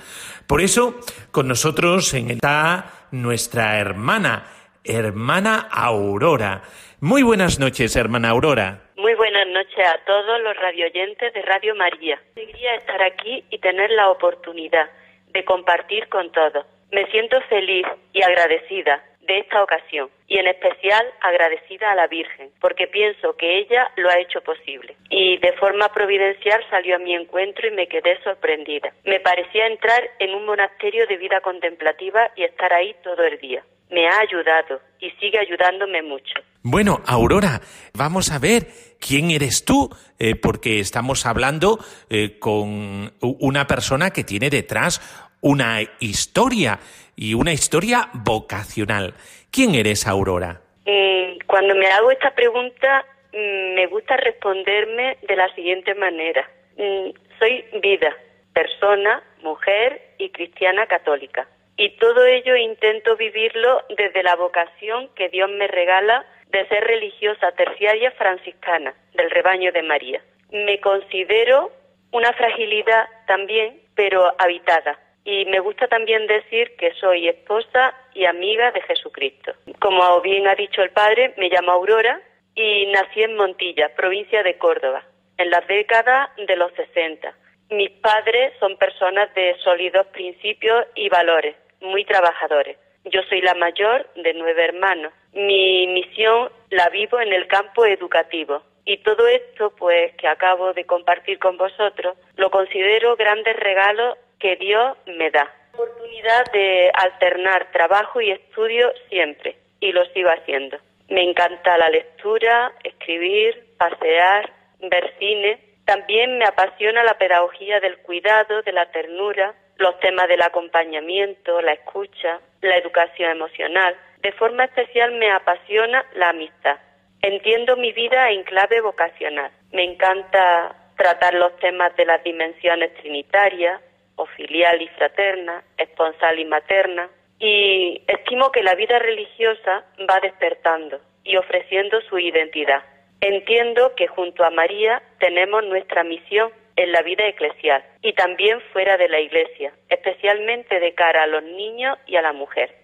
Por 0.47 0.61
eso, 0.61 0.99
con 1.31 1.47
nosotros 1.47 2.13
está 2.13 3.07
nuestra 3.11 3.79
hermana, 3.79 4.45
hermana 4.83 5.67
Aurora. 5.71 6.61
Muy 6.99 7.23
buenas 7.23 7.59
noches, 7.59 7.95
hermana 7.95 8.29
Aurora. 8.29 8.81
Muy 8.97 9.13
buenas 9.15 9.47
noches 9.47 9.87
a 9.87 9.97
todos 10.05 10.41
los 10.41 10.55
radioyentes 10.57 11.33
de 11.33 11.41
Radio 11.41 11.75
María. 11.75 12.19
Alegría 12.35 12.75
estar 12.75 13.01
aquí 13.01 13.43
y 13.49 13.59
tener 13.59 13.89
la 13.91 14.09
oportunidad 14.09 14.89
de 15.31 15.45
compartir 15.45 16.07
con 16.09 16.31
todos. 16.31 16.65
Me 16.91 17.05
siento 17.11 17.41
feliz 17.49 17.85
y 18.13 18.21
agradecida 18.21 19.03
de 19.21 19.39
esta 19.39 19.63
ocasión 19.63 20.09
y 20.27 20.37
en 20.37 20.47
especial 20.47 21.05
agradecida 21.21 21.91
a 21.91 21.95
la 21.95 22.07
Virgen 22.07 22.51
porque 22.59 22.87
pienso 22.87 23.35
que 23.37 23.59
ella 23.59 23.89
lo 23.95 24.09
ha 24.09 24.19
hecho 24.19 24.41
posible 24.41 24.95
y 25.09 25.37
de 25.37 25.53
forma 25.53 25.89
providencial 25.93 26.61
salió 26.69 26.97
a 26.97 26.99
mi 26.99 27.15
encuentro 27.15 27.67
y 27.67 27.71
me 27.71 27.87
quedé 27.87 28.21
sorprendida. 28.23 28.91
Me 29.05 29.21
parecía 29.21 29.67
entrar 29.67 30.03
en 30.19 30.35
un 30.35 30.45
monasterio 30.45 31.07
de 31.07 31.17
vida 31.17 31.39
contemplativa 31.39 32.31
y 32.35 32.43
estar 32.43 32.73
ahí 32.73 32.95
todo 33.01 33.23
el 33.23 33.39
día 33.39 33.63
me 33.93 34.07
ha 34.07 34.19
ayudado 34.19 34.81
y 34.99 35.09
sigue 35.11 35.39
ayudándome 35.39 36.01
mucho. 36.01 36.33
Bueno, 36.63 37.01
Aurora, 37.05 37.61
vamos 37.93 38.31
a 38.31 38.39
ver 38.39 38.67
quién 38.99 39.31
eres 39.31 39.65
tú, 39.65 39.89
eh, 40.17 40.35
porque 40.35 40.79
estamos 40.79 41.25
hablando 41.25 41.77
eh, 42.09 42.39
con 42.39 43.13
una 43.21 43.67
persona 43.67 44.11
que 44.11 44.23
tiene 44.23 44.49
detrás 44.49 45.01
una 45.41 45.81
historia 45.99 46.79
y 47.15 47.33
una 47.33 47.51
historia 47.51 48.09
vocacional. 48.13 49.13
¿Quién 49.51 49.75
eres, 49.75 50.07
Aurora? 50.07 50.61
Mm, 50.85 51.39
cuando 51.45 51.75
me 51.75 51.87
hago 51.87 52.11
esta 52.11 52.31
pregunta, 52.31 53.05
mm, 53.33 53.75
me 53.75 53.87
gusta 53.87 54.17
responderme 54.17 55.17
de 55.27 55.35
la 55.35 55.53
siguiente 55.53 55.93
manera. 55.95 56.49
Mm, 56.77 57.11
soy 57.39 57.65
vida, 57.81 58.15
persona, 58.53 59.21
mujer 59.43 60.15
y 60.17 60.29
cristiana 60.29 60.87
católica. 60.87 61.47
Y 61.75 61.97
todo 61.97 62.25
ello 62.25 62.55
intento 62.55 63.15
vivirlo 63.17 63.81
desde 63.97 64.23
la 64.23 64.35
vocación 64.35 65.09
que 65.15 65.29
Dios 65.29 65.49
me 65.49 65.67
regala 65.67 66.25
de 66.49 66.67
ser 66.67 66.83
religiosa 66.83 67.51
terciaria 67.53 68.11
franciscana 68.11 68.93
del 69.13 69.31
rebaño 69.31 69.71
de 69.71 69.81
María. 69.81 70.21
Me 70.51 70.79
considero 70.79 71.71
una 72.11 72.31
fragilidad 72.33 73.07
también, 73.25 73.81
pero 73.95 74.35
habitada. 74.37 74.99
Y 75.25 75.45
me 75.45 75.59
gusta 75.59 75.87
también 75.87 76.27
decir 76.27 76.75
que 76.77 76.93
soy 76.93 77.27
esposa 77.27 77.95
y 78.13 78.25
amiga 78.25 78.71
de 78.71 78.81
Jesucristo. 78.81 79.53
Como 79.79 80.21
bien 80.21 80.47
ha 80.47 80.53
dicho 80.53 80.83
el 80.83 80.91
padre, 80.91 81.33
me 81.37 81.49
llamo 81.49 81.71
Aurora 81.71 82.21
y 82.53 82.85
nací 82.87 83.23
en 83.23 83.35
Montilla, 83.35 83.95
provincia 83.95 84.43
de 84.43 84.57
Córdoba, 84.59 85.03
en 85.37 85.49
las 85.49 85.65
décadas 85.65 86.29
de 86.37 86.55
los 86.55 86.71
60. 86.73 87.33
Mis 87.71 87.89
padres 87.89 88.53
son 88.59 88.77
personas 88.77 89.33
de 89.33 89.55
sólidos 89.63 90.05
principios 90.07 90.85
y 90.93 91.09
valores 91.09 91.55
muy 91.83 92.05
trabajadores. 92.05 92.77
Yo 93.05 93.21
soy 93.29 93.41
la 93.41 93.53
mayor 93.53 94.07
de 94.15 94.33
nueve 94.33 94.63
hermanos. 94.63 95.13
Mi 95.33 95.87
misión 95.87 96.49
la 96.69 96.89
vivo 96.89 97.19
en 97.19 97.33
el 97.33 97.47
campo 97.47 97.85
educativo. 97.85 98.63
Y 98.85 98.97
todo 98.97 99.27
esto, 99.27 99.73
pues, 99.77 100.13
que 100.15 100.27
acabo 100.27 100.73
de 100.73 100.85
compartir 100.85 101.39
con 101.39 101.57
vosotros, 101.57 102.17
lo 102.35 102.49
considero 102.49 103.15
grandes 103.15 103.55
regalos 103.57 104.17
que 104.39 104.55
Dios 104.57 104.97
me 105.05 105.31
da. 105.31 105.49
Oportunidad 105.73 106.51
de 106.51 106.91
alternar 106.93 107.71
trabajo 107.71 108.21
y 108.21 108.31
estudio 108.31 108.91
siempre, 109.09 109.55
y 109.79 109.91
lo 109.91 110.05
sigo 110.07 110.29
haciendo. 110.29 110.77
Me 111.09 111.23
encanta 111.23 111.77
la 111.77 111.89
lectura, 111.89 112.73
escribir, 112.83 113.65
pasear, 113.77 114.51
ver 114.79 115.13
cine. 115.17 115.59
También 115.85 116.37
me 116.37 116.45
apasiona 116.45 117.03
la 117.03 117.17
pedagogía 117.17 117.79
del 117.79 117.97
cuidado, 117.99 118.61
de 118.61 118.71
la 118.71 118.91
ternura, 118.91 119.53
los 119.83 119.99
temas 119.99 120.27
del 120.29 120.41
acompañamiento, 120.41 121.61
la 121.61 121.73
escucha, 121.73 122.39
la 122.61 122.75
educación 122.77 123.31
emocional. 123.31 123.95
De 124.21 124.31
forma 124.31 124.63
especial 124.63 125.11
me 125.11 125.29
apasiona 125.29 126.05
la 126.15 126.29
amistad. 126.29 126.77
Entiendo 127.21 127.75
mi 127.75 127.91
vida 127.91 128.31
en 128.31 128.43
clave 128.43 128.79
vocacional. 128.79 129.51
Me 129.73 129.83
encanta 129.83 130.73
tratar 130.95 131.33
los 131.33 131.55
temas 131.57 131.93
de 131.97 132.05
las 132.05 132.23
dimensiones 132.23 132.93
trinitarias, 132.95 133.81
o 134.15 134.25
filial 134.25 134.81
y 134.81 134.87
fraterna, 134.89 135.63
esponsal 135.77 136.39
y 136.39 136.45
materna, 136.45 137.09
y 137.39 138.01
estimo 138.07 138.51
que 138.51 138.63
la 138.63 138.75
vida 138.75 138.99
religiosa 138.99 139.83
va 140.09 140.19
despertando 140.21 141.01
y 141.23 141.35
ofreciendo 141.35 141.99
su 142.01 142.19
identidad. 142.19 142.83
Entiendo 143.21 143.95
que 143.95 144.07
junto 144.07 144.45
a 144.45 144.49
María 144.49 145.01
tenemos 145.19 145.63
nuestra 145.65 146.03
misión 146.03 146.51
en 146.75 146.91
la 146.91 147.01
vida 147.01 147.27
eclesial 147.27 147.83
y 148.01 148.13
también 148.13 148.59
fuera 148.71 148.97
de 148.97 149.07
la 149.09 149.19
iglesia, 149.19 149.73
especialmente 149.89 150.79
de 150.79 150.93
cara 150.93 151.23
a 151.23 151.27
los 151.27 151.43
niños 151.43 151.97
y 152.07 152.15
a 152.15 152.21
la 152.21 152.33
mujer. 152.33 152.75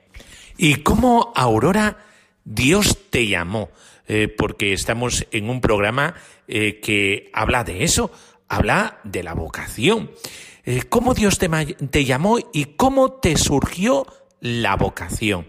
¿Y 0.57 0.83
cómo, 0.83 1.31
Aurora, 1.35 1.97
Dios 2.43 3.09
te 3.09 3.27
llamó? 3.27 3.69
Eh, 4.07 4.27
porque 4.27 4.73
estamos 4.73 5.27
en 5.31 5.51
un 5.51 5.61
programa 5.61 6.15
eh, 6.47 6.79
que 6.79 7.29
habla 7.31 7.63
de 7.63 7.83
eso, 7.83 8.11
habla 8.47 8.99
de 9.03 9.21
la 9.21 9.35
vocación. 9.35 10.11
Eh, 10.65 10.81
¿Cómo 10.89 11.13
Dios 11.13 11.37
te, 11.37 11.47
te 11.47 12.05
llamó 12.05 12.39
y 12.51 12.65
cómo 12.75 13.13
te 13.19 13.37
surgió 13.37 14.07
la 14.41 14.75
vocación? 14.75 15.45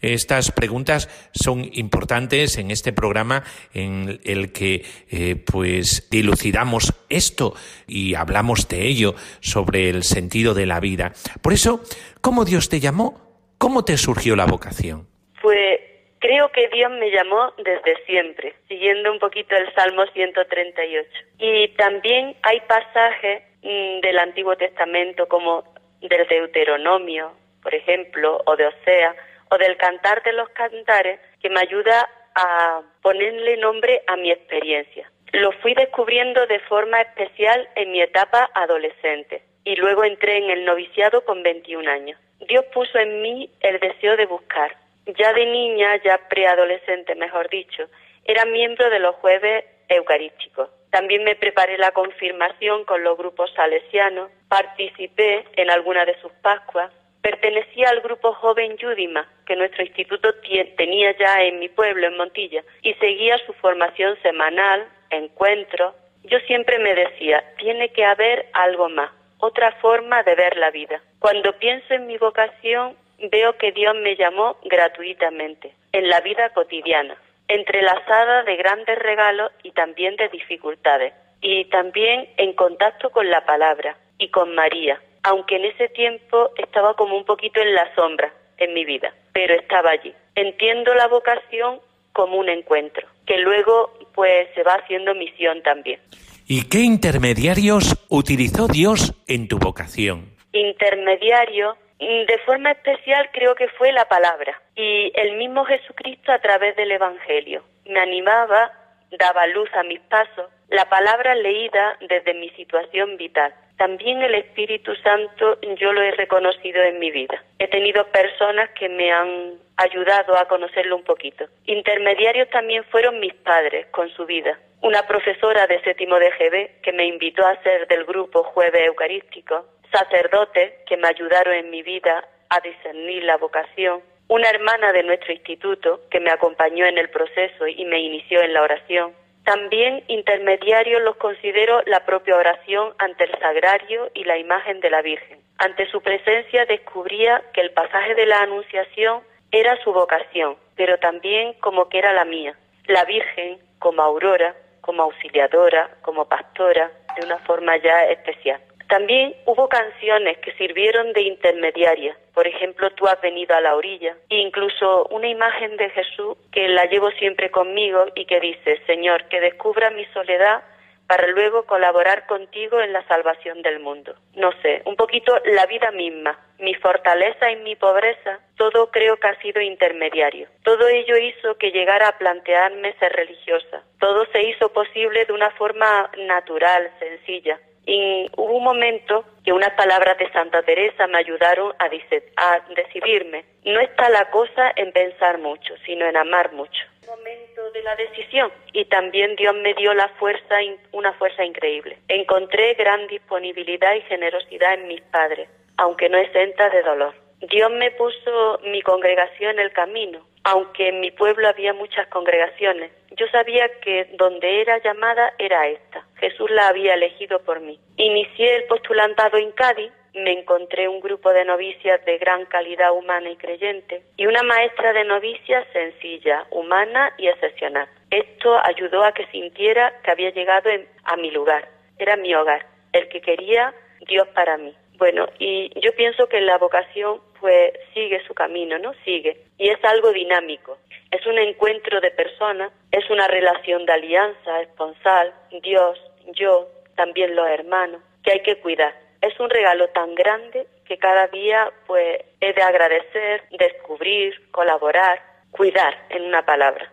Estas 0.00 0.52
preguntas 0.52 1.08
son 1.32 1.68
importantes 1.72 2.56
en 2.58 2.70
este 2.70 2.92
programa 2.92 3.42
en 3.74 4.20
el 4.24 4.52
que 4.52 4.82
eh, 5.10 5.36
pues 5.36 6.08
dilucidamos 6.10 6.94
esto 7.08 7.54
y 7.86 8.14
hablamos 8.14 8.68
de 8.68 8.86
ello 8.86 9.14
sobre 9.40 9.88
el 9.88 10.04
sentido 10.04 10.54
de 10.54 10.66
la 10.66 10.80
vida. 10.80 11.12
Por 11.42 11.52
eso, 11.52 11.80
¿cómo 12.20 12.44
Dios 12.44 12.68
te 12.68 12.80
llamó? 12.80 13.28
¿Cómo 13.58 13.84
te 13.84 13.96
surgió 13.96 14.36
la 14.36 14.46
vocación? 14.46 15.08
Pues 15.42 15.80
creo 16.20 16.50
que 16.52 16.68
Dios 16.68 16.90
me 16.92 17.10
llamó 17.10 17.52
desde 17.56 18.04
siempre, 18.06 18.54
siguiendo 18.68 19.10
un 19.10 19.18
poquito 19.18 19.56
el 19.56 19.72
Salmo 19.74 20.04
138. 20.12 21.08
Y 21.38 21.68
también 21.76 22.36
hay 22.42 22.60
pasajes 22.68 23.42
mm, 23.62 24.00
del 24.00 24.18
Antiguo 24.18 24.56
Testamento 24.56 25.26
como 25.26 25.64
del 26.00 26.26
Deuteronomio, 26.28 27.32
por 27.62 27.74
ejemplo, 27.74 28.40
o 28.46 28.56
de 28.56 28.66
Osea, 28.66 29.14
o 29.50 29.58
del 29.58 29.76
Cantar 29.76 30.22
de 30.22 30.32
los 30.32 30.48
Cantares, 30.50 31.20
que 31.40 31.50
me 31.50 31.60
ayuda 31.60 32.08
a 32.34 32.82
ponerle 33.02 33.56
nombre 33.56 34.02
a 34.06 34.16
mi 34.16 34.30
experiencia. 34.30 35.10
Lo 35.32 35.52
fui 35.60 35.74
descubriendo 35.74 36.46
de 36.46 36.60
forma 36.60 37.00
especial 37.00 37.68
en 37.74 37.92
mi 37.92 38.00
etapa 38.00 38.50
adolescente 38.54 39.42
y 39.64 39.76
luego 39.76 40.04
entré 40.04 40.38
en 40.38 40.50
el 40.50 40.64
noviciado 40.64 41.24
con 41.24 41.42
21 41.42 41.90
años. 41.90 42.18
Dios 42.48 42.64
puso 42.72 42.98
en 42.98 43.20
mí 43.20 43.50
el 43.60 43.78
deseo 43.80 44.16
de 44.16 44.26
buscar. 44.26 44.76
Ya 45.06 45.32
de 45.32 45.46
niña, 45.46 45.96
ya 46.02 46.18
preadolescente, 46.28 47.14
mejor 47.14 47.48
dicho, 47.48 47.88
era 48.24 48.44
miembro 48.44 48.88
de 48.90 49.00
los 49.00 49.16
jueves 49.16 49.64
eucarísticos. 49.88 50.70
También 50.90 51.24
me 51.24 51.34
preparé 51.34 51.76
la 51.76 51.92
confirmación 51.92 52.84
con 52.84 53.02
los 53.02 53.18
grupos 53.18 53.52
salesianos, 53.54 54.30
participé 54.48 55.44
en 55.56 55.70
alguna 55.70 56.04
de 56.04 56.18
sus 56.20 56.32
Pascuas 56.42 56.90
Pertenecía 57.28 57.90
al 57.90 58.00
grupo 58.00 58.32
joven 58.32 58.78
Yudima, 58.78 59.28
que 59.44 59.54
nuestro 59.54 59.84
instituto 59.84 60.30
tenía 60.78 61.14
ya 61.18 61.42
en 61.42 61.58
mi 61.58 61.68
pueblo, 61.68 62.06
en 62.06 62.16
Montilla, 62.16 62.64
y 62.80 62.94
seguía 62.94 63.36
su 63.44 63.52
formación 63.52 64.16
semanal, 64.22 64.88
encuentros. 65.10 65.94
Yo 66.24 66.38
siempre 66.46 66.78
me 66.78 66.94
decía, 66.94 67.44
tiene 67.58 67.90
que 67.90 68.06
haber 68.06 68.46
algo 68.54 68.88
más, 68.88 69.10
otra 69.40 69.72
forma 69.72 70.22
de 70.22 70.36
ver 70.36 70.56
la 70.56 70.70
vida. 70.70 71.02
Cuando 71.18 71.52
pienso 71.58 71.92
en 71.92 72.06
mi 72.06 72.16
vocación, 72.16 72.96
veo 73.30 73.58
que 73.58 73.72
Dios 73.72 73.94
me 73.96 74.16
llamó 74.16 74.56
gratuitamente, 74.64 75.74
en 75.92 76.08
la 76.08 76.20
vida 76.20 76.48
cotidiana, 76.54 77.14
entrelazada 77.46 78.42
de 78.44 78.56
grandes 78.56 78.98
regalos 79.00 79.52
y 79.62 79.72
también 79.72 80.16
de 80.16 80.30
dificultades, 80.30 81.12
y 81.42 81.66
también 81.66 82.26
en 82.38 82.54
contacto 82.54 83.10
con 83.10 83.28
la 83.28 83.44
palabra 83.44 83.98
y 84.16 84.30
con 84.30 84.54
María, 84.54 84.98
aunque 85.28 85.56
en 85.56 85.66
ese 85.66 85.88
tiempo 85.88 86.50
estaba 86.56 86.94
como 86.94 87.16
un 87.16 87.24
poquito 87.24 87.60
en 87.60 87.74
la 87.74 87.94
sombra 87.94 88.32
en 88.56 88.72
mi 88.72 88.84
vida, 88.84 89.12
pero 89.32 89.54
estaba 89.54 89.90
allí. 89.90 90.14
Entiendo 90.34 90.94
la 90.94 91.06
vocación 91.06 91.80
como 92.12 92.38
un 92.38 92.48
encuentro, 92.48 93.06
que 93.26 93.36
luego 93.38 93.92
pues 94.14 94.48
se 94.54 94.62
va 94.62 94.72
haciendo 94.72 95.14
misión 95.14 95.62
también. 95.62 96.00
¿Y 96.46 96.66
qué 96.68 96.78
intermediarios 96.78 97.94
utilizó 98.08 98.68
Dios 98.68 99.14
en 99.28 99.48
tu 99.48 99.58
vocación? 99.58 100.34
Intermediario, 100.52 101.76
mm, 102.00 102.24
de 102.26 102.38
forma 102.46 102.72
especial 102.72 103.28
creo 103.32 103.54
que 103.54 103.68
fue 103.68 103.92
la 103.92 104.06
palabra 104.06 104.58
y 104.74 105.12
el 105.14 105.36
mismo 105.36 105.66
Jesucristo 105.66 106.32
a 106.32 106.38
través 106.38 106.74
del 106.76 106.90
Evangelio. 106.90 107.62
Me 107.84 108.00
animaba, 108.00 108.72
daba 109.10 109.46
luz 109.48 109.68
a 109.74 109.82
mis 109.82 110.00
pasos, 110.00 110.46
la 110.70 110.88
palabra 110.88 111.34
leída 111.34 111.98
desde 112.08 112.32
mi 112.32 112.48
situación 112.50 113.18
vital 113.18 113.52
también 113.78 114.20
el 114.22 114.34
Espíritu 114.34 114.94
Santo 114.96 115.58
yo 115.78 115.92
lo 115.92 116.02
he 116.02 116.10
reconocido 116.10 116.82
en 116.82 116.98
mi 116.98 117.10
vida. 117.10 117.42
He 117.58 117.68
tenido 117.68 118.04
personas 118.08 118.68
que 118.70 118.88
me 118.88 119.10
han 119.12 119.54
ayudado 119.76 120.36
a 120.36 120.46
conocerlo 120.46 120.96
un 120.96 121.04
poquito. 121.04 121.46
Intermediarios 121.64 122.50
también 122.50 122.84
fueron 122.90 123.20
mis 123.20 123.32
padres 123.34 123.86
con 123.92 124.10
su 124.10 124.26
vida. 124.26 124.58
Una 124.82 125.06
profesora 125.06 125.66
de 125.68 125.80
séptimo 125.82 126.18
de 126.18 126.30
GB 126.30 126.82
que 126.82 126.92
me 126.92 127.06
invitó 127.06 127.46
a 127.46 127.60
ser 127.62 127.86
del 127.86 128.04
grupo 128.04 128.42
Jueves 128.42 128.86
Eucarístico. 128.86 129.64
Sacerdotes 129.92 130.72
que 130.86 130.96
me 130.96 131.08
ayudaron 131.08 131.54
en 131.54 131.70
mi 131.70 131.82
vida 131.82 132.26
a 132.50 132.60
discernir 132.60 133.22
la 133.22 133.36
vocación. 133.36 134.02
Una 134.26 134.50
hermana 134.50 134.92
de 134.92 135.04
nuestro 135.04 135.32
instituto 135.32 136.02
que 136.10 136.20
me 136.20 136.30
acompañó 136.30 136.84
en 136.84 136.98
el 136.98 137.10
proceso 137.10 137.66
y 137.66 137.84
me 137.84 138.00
inició 138.00 138.42
en 138.42 138.52
la 138.52 138.62
oración 138.62 139.12
también 139.48 140.04
intermediarios 140.08 141.00
los 141.04 141.16
considero 141.16 141.80
la 141.86 142.04
propia 142.04 142.36
oración 142.36 142.92
ante 142.98 143.24
el 143.24 143.30
sagrario 143.38 144.10
y 144.12 144.24
la 144.24 144.36
imagen 144.36 144.80
de 144.80 144.90
la 144.90 145.00
Virgen. 145.00 145.38
Ante 145.56 145.90
su 145.90 146.02
presencia 146.02 146.66
descubría 146.66 147.42
que 147.54 147.62
el 147.62 147.70
pasaje 147.70 148.14
de 148.14 148.26
la 148.26 148.42
Anunciación 148.42 149.22
era 149.50 149.82
su 149.82 149.90
vocación, 149.94 150.56
pero 150.76 150.98
también 150.98 151.54
como 151.60 151.88
que 151.88 151.96
era 151.96 152.12
la 152.12 152.26
mía. 152.26 152.58
La 152.88 153.06
Virgen 153.06 153.58
como 153.78 154.02
aurora, 154.02 154.54
como 154.82 155.04
auxiliadora, 155.04 155.96
como 156.02 156.26
pastora, 156.28 156.90
de 157.18 157.24
una 157.24 157.38
forma 157.38 157.78
ya 157.78 158.04
especial. 158.10 158.60
También 158.88 159.34
hubo 159.44 159.68
canciones 159.68 160.38
que 160.38 160.52
sirvieron 160.52 161.12
de 161.12 161.20
intermediarias. 161.20 162.16
Por 162.32 162.46
ejemplo, 162.46 162.90
tú 162.90 163.06
has 163.06 163.20
venido 163.20 163.54
a 163.54 163.60
la 163.60 163.76
orilla. 163.76 164.16
E 164.30 164.36
incluso 164.36 165.06
una 165.10 165.28
imagen 165.28 165.76
de 165.76 165.90
Jesús 165.90 166.36
que 166.50 166.68
la 166.68 166.84
llevo 166.84 167.10
siempre 167.12 167.50
conmigo 167.50 168.06
y 168.14 168.24
que 168.24 168.40
dice, 168.40 168.80
Señor, 168.86 169.24
que 169.28 169.40
descubra 169.40 169.90
mi 169.90 170.06
soledad 170.06 170.62
para 171.08 171.26
luego 171.28 171.64
colaborar 171.64 172.26
contigo 172.26 172.80
en 172.80 172.92
la 172.92 173.02
salvación 173.08 173.62
del 173.62 173.80
mundo. 173.80 174.14
No 174.34 174.52
sé, 174.60 174.82
un 174.84 174.94
poquito 174.94 175.34
la 175.46 175.64
vida 175.64 175.90
misma, 175.90 176.38
mi 176.58 176.74
fortaleza 176.74 177.50
y 177.50 177.56
mi 177.56 177.76
pobreza, 177.76 178.40
todo 178.58 178.90
creo 178.90 179.16
que 179.16 179.28
ha 179.28 179.40
sido 179.40 179.62
intermediario. 179.62 180.48
Todo 180.64 180.86
ello 180.86 181.16
hizo 181.16 181.56
que 181.56 181.70
llegara 181.70 182.08
a 182.08 182.18
plantearme 182.18 182.92
ser 182.98 183.12
religiosa. 183.12 183.82
Todo 183.98 184.26
se 184.32 184.42
hizo 184.42 184.70
posible 184.70 185.24
de 185.24 185.32
una 185.32 185.50
forma 185.52 186.10
natural, 186.18 186.90
sencilla. 186.98 187.58
Y 187.90 188.30
hubo 188.36 188.58
un 188.58 188.64
momento 188.64 189.24
que 189.42 189.50
unas 189.50 189.70
palabras 189.70 190.18
de 190.18 190.30
Santa 190.30 190.62
Teresa 190.62 191.06
me 191.06 191.16
ayudaron 191.16 191.72
a, 191.78 191.86
a 191.86 192.60
decidirme. 192.74 193.46
No 193.64 193.80
está 193.80 194.10
la 194.10 194.30
cosa 194.30 194.72
en 194.76 194.92
pensar 194.92 195.38
mucho, 195.38 195.74
sino 195.86 196.04
en 196.04 196.18
amar 196.18 196.52
mucho. 196.52 196.84
Momento 197.06 197.70
de 197.72 197.82
la 197.82 197.96
decisión 197.96 198.52
y 198.74 198.84
también 198.84 199.36
Dios 199.36 199.54
me 199.54 199.72
dio 199.72 199.94
la 199.94 200.08
fuerza, 200.20 200.56
una 200.92 201.14
fuerza 201.14 201.46
increíble. 201.46 201.96
Encontré 202.08 202.74
gran 202.74 203.06
disponibilidad 203.06 203.94
y 203.94 204.02
generosidad 204.02 204.74
en 204.74 204.88
mis 204.88 205.00
padres, 205.04 205.48
aunque 205.78 206.10
no 206.10 206.18
exenta 206.18 206.68
de 206.68 206.82
dolor. 206.82 207.14
Dios 207.40 207.70
me 207.70 207.90
puso 207.92 208.60
mi 208.64 208.82
congregación 208.82 209.52
en 209.52 209.60
el 209.60 209.72
camino, 209.72 210.27
aunque 210.48 210.88
en 210.88 211.00
mi 211.00 211.10
pueblo 211.10 211.46
había 211.46 211.74
muchas 211.74 212.06
congregaciones. 212.08 212.90
Yo 213.10 213.26
sabía 213.28 213.68
que 213.82 214.08
donde 214.14 214.62
era 214.62 214.78
llamada 214.78 215.34
era 215.38 215.68
esta. 215.68 216.06
Jesús 216.16 216.50
la 216.50 216.68
había 216.68 216.94
elegido 216.94 217.40
por 217.40 217.60
mí. 217.60 217.78
Inicié 217.98 218.56
el 218.56 218.64
postulantado 218.64 219.36
en 219.36 219.52
Cádiz, 219.52 219.92
me 220.14 220.32
encontré 220.32 220.88
un 220.88 221.00
grupo 221.00 221.34
de 221.34 221.44
novicias 221.44 222.02
de 222.06 222.16
gran 222.16 222.46
calidad 222.46 222.92
humana 222.92 223.28
y 223.28 223.36
creyente 223.36 224.02
y 224.16 224.24
una 224.24 224.42
maestra 224.42 224.94
de 224.94 225.04
novicias 225.04 225.66
sencilla, 225.74 226.46
humana 226.50 227.12
y 227.18 227.28
excepcional. 227.28 227.86
Esto 228.10 228.58
ayudó 228.64 229.04
a 229.04 229.12
que 229.12 229.26
sintiera 229.26 229.92
que 230.02 230.10
había 230.10 230.30
llegado 230.30 230.70
a 231.04 231.16
mi 231.16 231.30
lugar, 231.30 231.68
era 231.98 232.16
mi 232.16 232.34
hogar, 232.34 232.64
el 232.94 233.06
que 233.10 233.20
quería 233.20 233.74
Dios 234.06 234.26
para 234.28 234.56
mí. 234.56 234.74
Bueno, 234.98 235.26
y 235.38 235.70
yo 235.80 235.92
pienso 235.96 236.26
que 236.26 236.40
la 236.40 236.58
vocación 236.58 237.20
pues 237.38 237.72
sigue 237.94 238.20
su 238.26 238.34
camino, 238.34 238.78
¿no? 238.80 238.92
Sigue. 239.04 239.44
Y 239.56 239.68
es 239.68 239.82
algo 239.84 240.12
dinámico. 240.12 240.76
Es 241.12 241.24
un 241.24 241.38
encuentro 241.38 242.00
de 242.00 242.10
personas, 242.10 242.72
es 242.90 243.08
una 243.08 243.28
relación 243.28 243.86
de 243.86 243.92
alianza 243.92 244.60
esponsal, 244.60 245.32
Dios, 245.62 245.98
yo, 246.34 246.68
también 246.96 247.36
los 247.36 247.48
hermanos, 247.48 248.02
que 248.24 248.32
hay 248.32 248.42
que 248.42 248.60
cuidar. 248.60 248.92
Es 249.22 249.38
un 249.38 249.48
regalo 249.48 249.88
tan 249.90 250.16
grande 250.16 250.66
que 250.84 250.98
cada 250.98 251.28
día 251.28 251.70
pues 251.86 252.20
he 252.40 252.52
de 252.52 252.62
agradecer, 252.62 253.44
descubrir, 253.56 254.50
colaborar, 254.50 255.20
cuidar, 255.52 255.94
en 256.10 256.24
una 256.24 256.44
palabra. 256.44 256.92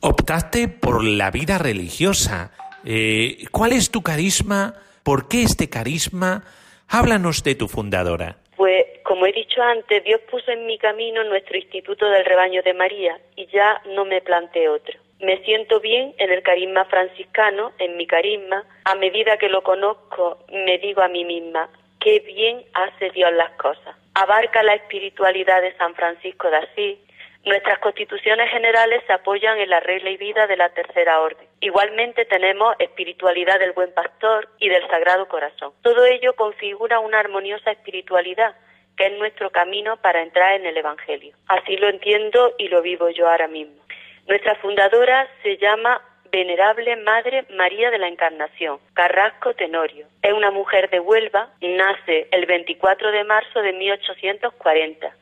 Optaste 0.00 0.68
por 0.68 1.02
la 1.02 1.30
vida 1.30 1.58
religiosa. 1.58 2.52
Eh, 2.84 3.44
¿Cuál 3.50 3.72
es 3.72 3.90
tu 3.90 4.02
carisma? 4.02 4.74
¿Por 5.02 5.26
qué 5.28 5.42
este 5.42 5.70
carisma? 5.70 6.44
Háblanos 6.92 7.44
de 7.44 7.54
tu 7.54 7.68
fundadora. 7.68 8.34
Pues, 8.56 8.84
como 9.04 9.24
he 9.24 9.30
dicho 9.30 9.62
antes, 9.62 10.02
Dios 10.02 10.20
puso 10.28 10.50
en 10.50 10.66
mi 10.66 10.76
camino 10.76 11.22
nuestro 11.22 11.56
Instituto 11.56 12.10
del 12.10 12.24
Rebaño 12.24 12.62
de 12.64 12.74
María 12.74 13.16
y 13.36 13.46
ya 13.46 13.80
no 13.94 14.04
me 14.04 14.20
planteo 14.20 14.74
otro. 14.74 14.98
Me 15.20 15.38
siento 15.44 15.78
bien 15.78 16.12
en 16.18 16.32
el 16.32 16.42
carisma 16.42 16.84
franciscano, 16.86 17.70
en 17.78 17.96
mi 17.96 18.08
carisma. 18.08 18.64
A 18.86 18.96
medida 18.96 19.36
que 19.36 19.48
lo 19.48 19.62
conozco, 19.62 20.38
me 20.50 20.78
digo 20.78 21.00
a 21.00 21.06
mí 21.06 21.24
misma, 21.24 21.68
qué 22.00 22.18
bien 22.26 22.64
hace 22.74 23.10
Dios 23.10 23.30
las 23.34 23.52
cosas. 23.52 23.94
Abarca 24.14 24.64
la 24.64 24.74
espiritualidad 24.74 25.62
de 25.62 25.76
San 25.76 25.94
Francisco 25.94 26.50
de 26.50 26.56
Asís, 26.56 26.98
Nuestras 27.44 27.78
constituciones 27.78 28.50
generales 28.50 29.02
se 29.06 29.14
apoyan 29.14 29.58
en 29.58 29.70
la 29.70 29.80
regla 29.80 30.10
y 30.10 30.18
vida 30.18 30.46
de 30.46 30.58
la 30.58 30.68
tercera 30.70 31.20
orden. 31.20 31.48
Igualmente 31.60 32.26
tenemos 32.26 32.76
espiritualidad 32.78 33.58
del 33.58 33.72
buen 33.72 33.94
pastor 33.94 34.48
y 34.58 34.68
del 34.68 34.86
sagrado 34.88 35.26
corazón. 35.26 35.72
Todo 35.82 36.04
ello 36.04 36.34
configura 36.34 37.00
una 37.00 37.18
armoniosa 37.18 37.70
espiritualidad 37.70 38.54
que 38.96 39.06
es 39.06 39.18
nuestro 39.18 39.48
camino 39.48 39.96
para 39.96 40.22
entrar 40.22 40.52
en 40.52 40.66
el 40.66 40.76
Evangelio. 40.76 41.34
Así 41.48 41.78
lo 41.78 41.88
entiendo 41.88 42.54
y 42.58 42.68
lo 42.68 42.82
vivo 42.82 43.08
yo 43.08 43.26
ahora 43.26 43.48
mismo. 43.48 43.82
Nuestra 44.26 44.56
fundadora 44.56 45.26
se 45.42 45.56
llama 45.56 46.02
Venerable 46.30 46.94
Madre 46.96 47.46
María 47.56 47.90
de 47.90 47.98
la 47.98 48.08
Encarnación, 48.08 48.78
Carrasco 48.92 49.54
Tenorio. 49.54 50.06
Es 50.20 50.34
una 50.34 50.50
mujer 50.50 50.90
de 50.90 51.00
Huelva, 51.00 51.48
nace 51.62 52.28
el 52.32 52.44
24 52.44 53.10
de 53.10 53.24
marzo 53.24 53.62
de 53.62 53.72
1840 53.72 55.14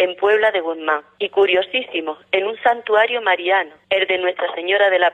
en 0.00 0.16
Puebla 0.16 0.50
de 0.50 0.60
Guzmán. 0.60 1.02
Y 1.18 1.28
curiosísimo, 1.28 2.16
en 2.32 2.46
un 2.46 2.56
santuario 2.62 3.20
mariano, 3.20 3.72
el 3.90 4.06
de 4.06 4.16
Nuestra 4.16 4.52
Señora 4.54 4.88
de 4.88 4.98
la, 4.98 5.12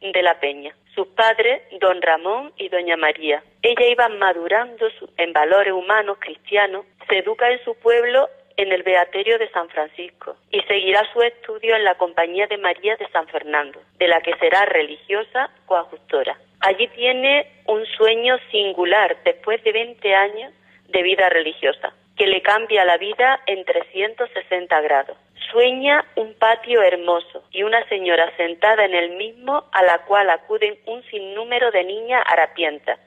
de 0.00 0.22
la 0.22 0.38
Peña. 0.38 0.72
Sus 0.94 1.08
padres, 1.08 1.60
don 1.80 2.00
Ramón 2.00 2.52
y 2.56 2.68
doña 2.68 2.96
María. 2.96 3.42
Ella 3.62 3.86
iba 3.88 4.08
madurando 4.08 4.86
en 5.16 5.32
valores 5.32 5.72
humanos 5.72 6.18
cristianos, 6.20 6.86
se 7.08 7.18
educa 7.18 7.50
en 7.50 7.62
su 7.64 7.74
pueblo 7.80 8.28
en 8.56 8.70
el 8.70 8.84
Beaterio 8.84 9.38
de 9.38 9.50
San 9.50 9.68
Francisco 9.70 10.36
y 10.52 10.60
seguirá 10.62 11.02
su 11.12 11.20
estudio 11.22 11.74
en 11.74 11.82
la 11.82 11.96
Compañía 11.96 12.46
de 12.46 12.58
María 12.58 12.94
de 12.94 13.08
San 13.08 13.26
Fernando, 13.26 13.80
de 13.98 14.06
la 14.06 14.20
que 14.20 14.36
será 14.36 14.64
religiosa 14.66 15.50
coadjutora. 15.66 16.38
Allí 16.60 16.86
tiene 16.88 17.50
un 17.66 17.84
sueño 17.86 18.36
singular 18.52 19.16
después 19.24 19.62
de 19.64 19.72
20 19.72 20.14
años 20.14 20.52
de 20.88 21.02
vida 21.02 21.28
religiosa 21.28 21.92
que 22.18 22.26
le 22.26 22.42
cambia 22.42 22.84
la 22.84 22.98
vida 22.98 23.40
en 23.46 23.64
360 23.64 24.80
grados. 24.80 25.16
Sueña 25.52 26.04
un 26.16 26.34
patio 26.34 26.82
hermoso 26.82 27.44
y 27.52 27.62
una 27.62 27.88
señora 27.88 28.30
sentada 28.36 28.84
en 28.84 28.94
el 28.94 29.10
mismo 29.10 29.64
a 29.72 29.82
la 29.84 29.98
cual 30.00 30.28
acuden 30.28 30.76
un 30.86 31.02
sinnúmero 31.04 31.70
de 31.70 31.84
niñas 31.84 32.22
harapientas 32.26 32.98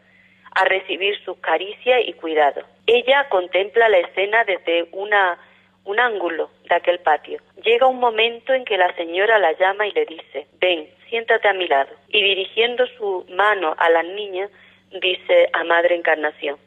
a 0.55 0.65
recibir 0.65 1.21
sus 1.23 1.37
caricias 1.37 2.01
y 2.05 2.13
cuidados. 2.13 2.65
Ella 2.87 3.27
contempla 3.29 3.89
la 3.89 3.99
escena 3.99 4.43
desde 4.45 4.87
una, 4.93 5.37
un 5.83 5.99
ángulo 5.99 6.49
de 6.67 6.75
aquel 6.75 6.99
patio. 6.99 7.39
Llega 7.63 7.87
un 7.87 7.99
momento 7.99 8.53
en 8.53 8.65
que 8.65 8.77
la 8.77 8.93
señora 8.95 9.39
la 9.39 9.51
llama 9.53 9.87
y 9.87 9.91
le 9.91 10.05
dice, 10.05 10.47
ven, 10.59 10.89
siéntate 11.09 11.47
a 11.47 11.53
mi 11.53 11.67
lado. 11.67 11.91
Y 12.09 12.23
dirigiendo 12.23 12.87
su 12.97 13.25
mano 13.29 13.75
a 13.77 13.89
las 13.89 14.05
niñas, 14.05 14.49
dice 15.01 15.49
a 15.53 15.63
Madre 15.63 15.95
Encarnación, 15.95 16.57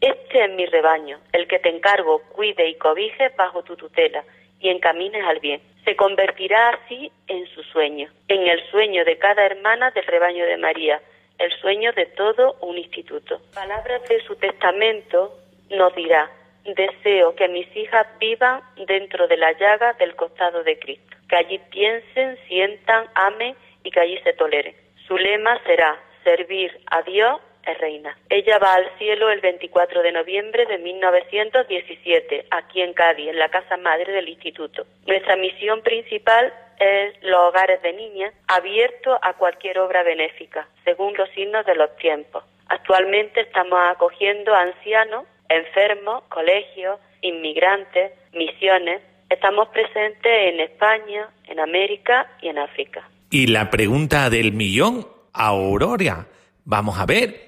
este 0.00 0.44
es 0.44 0.50
mi 0.50 0.66
rebaño, 0.66 1.18
el 1.32 1.48
que 1.48 1.58
te 1.58 1.68
encargo 1.68 2.22
cuide 2.30 2.68
y 2.68 2.76
cobije 2.76 3.30
bajo 3.36 3.62
tu 3.62 3.76
tutela 3.76 4.24
y 4.60 4.68
encamines 4.68 5.24
al 5.24 5.40
bien. 5.40 5.60
Se 5.84 5.96
convertirá 5.96 6.70
así 6.70 7.10
en 7.26 7.46
su 7.48 7.62
sueño, 7.64 8.08
en 8.28 8.46
el 8.46 8.62
sueño 8.70 9.04
de 9.04 9.18
cada 9.18 9.44
hermana 9.44 9.90
del 9.90 10.04
rebaño 10.04 10.44
de 10.46 10.56
María, 10.56 11.00
el 11.38 11.52
sueño 11.60 11.92
de 11.92 12.06
todo 12.06 12.56
un 12.60 12.78
instituto. 12.78 13.40
Palabras 13.54 14.02
de 14.08 14.20
su 14.22 14.36
testamento 14.36 15.34
nos 15.70 15.94
dirá, 15.94 16.30
deseo 16.64 17.34
que 17.34 17.48
mis 17.48 17.74
hijas 17.76 18.06
vivan 18.18 18.60
dentro 18.86 19.26
de 19.26 19.36
la 19.36 19.52
llaga 19.52 19.94
del 19.94 20.14
costado 20.14 20.62
de 20.62 20.78
Cristo, 20.78 21.16
que 21.28 21.36
allí 21.36 21.58
piensen, 21.70 22.38
sientan, 22.46 23.06
amen 23.14 23.56
y 23.84 23.90
que 23.90 24.00
allí 24.00 24.18
se 24.18 24.32
toleren. 24.34 24.74
Su 25.06 25.16
lema 25.16 25.58
será 25.64 25.98
servir 26.24 26.78
a 26.86 27.02
Dios 27.02 27.40
reina. 27.74 28.16
Ella 28.28 28.58
va 28.58 28.74
al 28.74 28.90
cielo 28.98 29.30
el 29.30 29.40
24 29.40 30.02
de 30.02 30.12
noviembre 30.12 30.66
de 30.66 30.78
1917, 30.78 32.46
aquí 32.50 32.80
en 32.80 32.92
Cádiz, 32.94 33.28
en 33.28 33.38
la 33.38 33.48
casa 33.48 33.76
madre 33.76 34.12
del 34.12 34.28
instituto. 34.28 34.86
Nuestra 35.06 35.36
misión 35.36 35.82
principal 35.82 36.52
es 36.78 37.14
los 37.22 37.40
hogares 37.40 37.82
de 37.82 37.92
niñas, 37.92 38.32
abiertos 38.46 39.18
a 39.22 39.34
cualquier 39.34 39.78
obra 39.78 40.02
benéfica, 40.02 40.68
según 40.84 41.14
los 41.16 41.28
signos 41.30 41.66
de 41.66 41.74
los 41.74 41.94
tiempos. 41.96 42.44
Actualmente 42.68 43.40
estamos 43.40 43.78
acogiendo 43.90 44.54
ancianos, 44.54 45.24
enfermos, 45.48 46.22
colegios, 46.24 47.00
inmigrantes, 47.22 48.12
misiones. 48.32 49.02
Estamos 49.28 49.68
presentes 49.68 50.32
en 50.32 50.60
España, 50.60 51.28
en 51.46 51.60
América 51.60 52.30
y 52.40 52.48
en 52.48 52.58
África. 52.58 53.08
Y 53.30 53.48
la 53.48 53.70
pregunta 53.70 54.30
del 54.30 54.52
millón, 54.52 55.06
Aurora, 55.32 56.26
vamos 56.64 56.98
a 56.98 57.06
ver, 57.06 57.47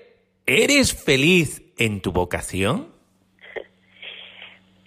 ¿Eres 0.53 1.05
feliz 1.05 1.63
en 1.79 2.03
tu 2.03 2.11
vocación? 2.11 2.93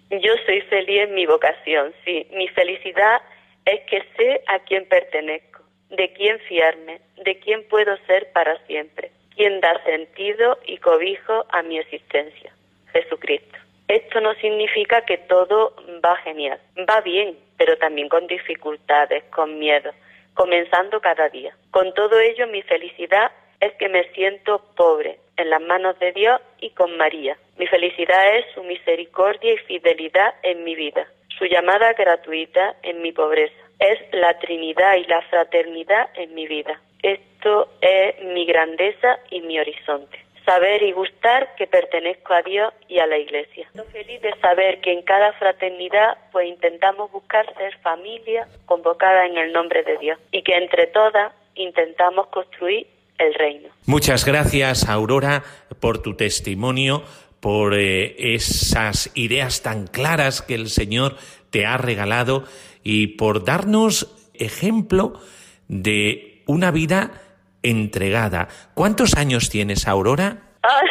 Yo 0.09 0.33
soy 0.45 0.59
feliz 0.63 1.03
en 1.03 1.15
mi 1.15 1.25
vocación, 1.25 1.93
sí. 2.03 2.27
Mi 2.33 2.49
felicidad 2.49 3.21
es 3.63 3.79
que 3.89 4.03
sé 4.17 4.41
a 4.47 4.59
quién 4.59 4.85
pertenezco, 4.89 5.63
de 5.89 6.11
quién 6.11 6.37
fiarme, 6.49 6.99
de 7.23 7.39
quién 7.39 7.65
puedo 7.69 7.95
ser 8.07 8.29
para 8.33 8.57
siempre, 8.65 9.11
quién 9.37 9.61
da 9.61 9.81
sentido 9.85 10.59
y 10.67 10.79
cobijo 10.79 11.45
a 11.47 11.63
mi 11.63 11.77
existencia, 11.77 12.53
Jesucristo. 12.91 13.57
Esto 13.87 14.19
no 14.19 14.33
significa 14.41 15.05
que 15.05 15.17
todo 15.17 15.77
va 16.03 16.17
genial, 16.17 16.59
va 16.89 16.99
bien, 16.99 17.37
pero 17.55 17.77
también 17.77 18.09
con 18.09 18.27
dificultades, 18.27 19.23
con 19.33 19.59
miedo, 19.59 19.93
comenzando 20.33 20.99
cada 20.99 21.29
día. 21.29 21.55
Con 21.71 21.93
todo 21.93 22.19
ello, 22.19 22.47
mi 22.47 22.63
felicidad 22.63 23.31
es 23.61 23.71
que 23.75 23.87
me 23.87 24.03
siento 24.11 24.61
pobre 24.75 25.22
en 25.37 25.49
las 25.49 25.61
manos 25.61 25.97
de 25.99 26.11
Dios 26.11 26.39
y 26.59 26.71
con 26.71 26.95
María. 26.97 27.37
Mi 27.57 27.67
felicidad 27.67 28.37
es 28.37 28.45
su 28.53 28.63
misericordia 28.63 29.53
y 29.53 29.57
fidelidad 29.57 30.35
en 30.43 30.63
mi 30.63 30.75
vida, 30.75 31.07
su 31.37 31.45
llamada 31.45 31.93
gratuita 31.93 32.75
en 32.83 33.01
mi 33.01 33.11
pobreza. 33.11 33.55
Es 33.79 33.99
la 34.11 34.37
Trinidad 34.39 34.95
y 34.95 35.05
la 35.05 35.21
fraternidad 35.23 36.09
en 36.15 36.33
mi 36.33 36.47
vida. 36.47 36.79
Esto 37.01 37.69
es 37.81 38.23
mi 38.23 38.45
grandeza 38.45 39.19
y 39.29 39.41
mi 39.41 39.59
horizonte. 39.59 40.19
Saber 40.45 40.83
y 40.83 40.91
gustar 40.91 41.55
que 41.55 41.67
pertenezco 41.67 42.33
a 42.33 42.41
Dios 42.41 42.73
y 42.87 42.99
a 42.99 43.07
la 43.07 43.17
Iglesia. 43.17 43.67
Estoy 43.73 44.03
feliz 44.03 44.21
de 44.21 44.33
saber 44.39 44.81
que 44.81 44.91
en 44.91 45.01
cada 45.03 45.31
fraternidad 45.33 46.17
pues 46.31 46.47
intentamos 46.47 47.11
buscar 47.11 47.45
ser 47.55 47.77
familia 47.79 48.47
convocada 48.65 49.25
en 49.25 49.37
el 49.37 49.53
nombre 49.53 49.83
de 49.83 49.97
Dios 49.97 50.19
y 50.31 50.41
que 50.41 50.55
entre 50.55 50.87
todas 50.87 51.33
intentamos 51.55 52.27
construir 52.27 52.87
el 53.17 53.33
reino. 53.33 53.69
Muchas 53.85 54.25
gracias, 54.25 54.87
Aurora, 54.87 55.43
por 55.79 56.01
tu 56.01 56.15
testimonio, 56.15 57.03
por 57.39 57.73
eh, 57.75 58.15
esas 58.35 59.11
ideas 59.15 59.61
tan 59.61 59.87
claras 59.87 60.41
que 60.41 60.55
el 60.55 60.69
Señor 60.69 61.17
te 61.49 61.65
ha 61.65 61.77
regalado 61.77 62.45
y 62.83 63.07
por 63.07 63.43
darnos 63.43 64.15
ejemplo 64.33 65.19
de 65.67 66.41
una 66.45 66.71
vida 66.71 67.21
entregada. 67.61 68.47
¿Cuántos 68.73 69.15
años 69.15 69.49
tienes, 69.49 69.87
Aurora? 69.87 70.37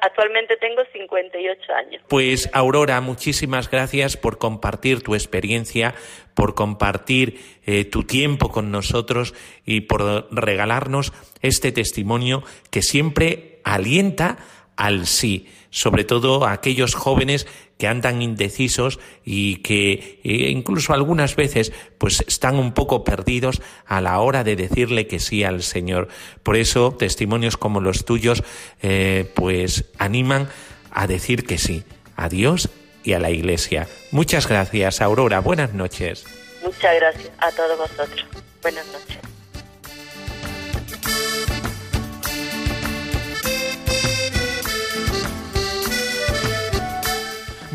actualmente 0.00 0.56
tengo 0.56 0.82
58 0.92 1.72
años. 1.74 2.02
Pues 2.08 2.50
Aurora, 2.52 3.00
muchísimas 3.00 3.70
gracias 3.70 4.16
por 4.16 4.38
compartir 4.38 5.02
tu 5.02 5.14
experiencia, 5.14 5.94
por 6.36 6.54
compartir 6.54 7.40
eh, 7.64 7.86
tu 7.86 8.04
tiempo 8.04 8.50
con 8.50 8.70
nosotros 8.70 9.32
y 9.64 9.80
por 9.80 10.28
regalarnos 10.30 11.14
este 11.40 11.72
testimonio 11.72 12.44
que 12.68 12.82
siempre 12.82 13.60
alienta 13.64 14.36
al 14.76 15.06
sí, 15.06 15.46
sobre 15.70 16.04
todo 16.04 16.44
a 16.44 16.52
aquellos 16.52 16.94
jóvenes 16.94 17.46
que 17.78 17.88
andan 17.88 18.20
indecisos 18.20 19.00
y 19.24 19.56
que 19.56 20.20
e 20.24 20.50
incluso 20.50 20.92
algunas 20.92 21.36
veces 21.36 21.72
pues 21.96 22.22
están 22.28 22.56
un 22.56 22.72
poco 22.72 23.02
perdidos 23.02 23.62
a 23.86 24.02
la 24.02 24.20
hora 24.20 24.44
de 24.44 24.56
decirle 24.56 25.06
que 25.06 25.20
sí 25.20 25.42
al 25.42 25.62
Señor. 25.62 26.08
Por 26.42 26.56
eso 26.56 26.92
testimonios 26.92 27.56
como 27.56 27.80
los 27.80 28.04
tuyos 28.04 28.44
eh, 28.82 29.32
pues 29.34 29.86
animan 29.96 30.50
a 30.90 31.06
decir 31.06 31.46
que 31.46 31.56
sí 31.56 31.82
a 32.14 32.28
Dios 32.28 32.68
y 33.06 33.12
a 33.12 33.20
la 33.20 33.30
Iglesia. 33.30 33.86
Muchas 34.10 34.46
gracias, 34.48 35.00
Aurora. 35.00 35.40
Buenas 35.40 35.72
noches. 35.72 36.24
Muchas 36.62 36.96
gracias 36.96 37.30
a 37.38 37.50
todos 37.52 37.78
vosotros. 37.78 38.26
Buenas 38.60 38.86
noches. 38.86 39.18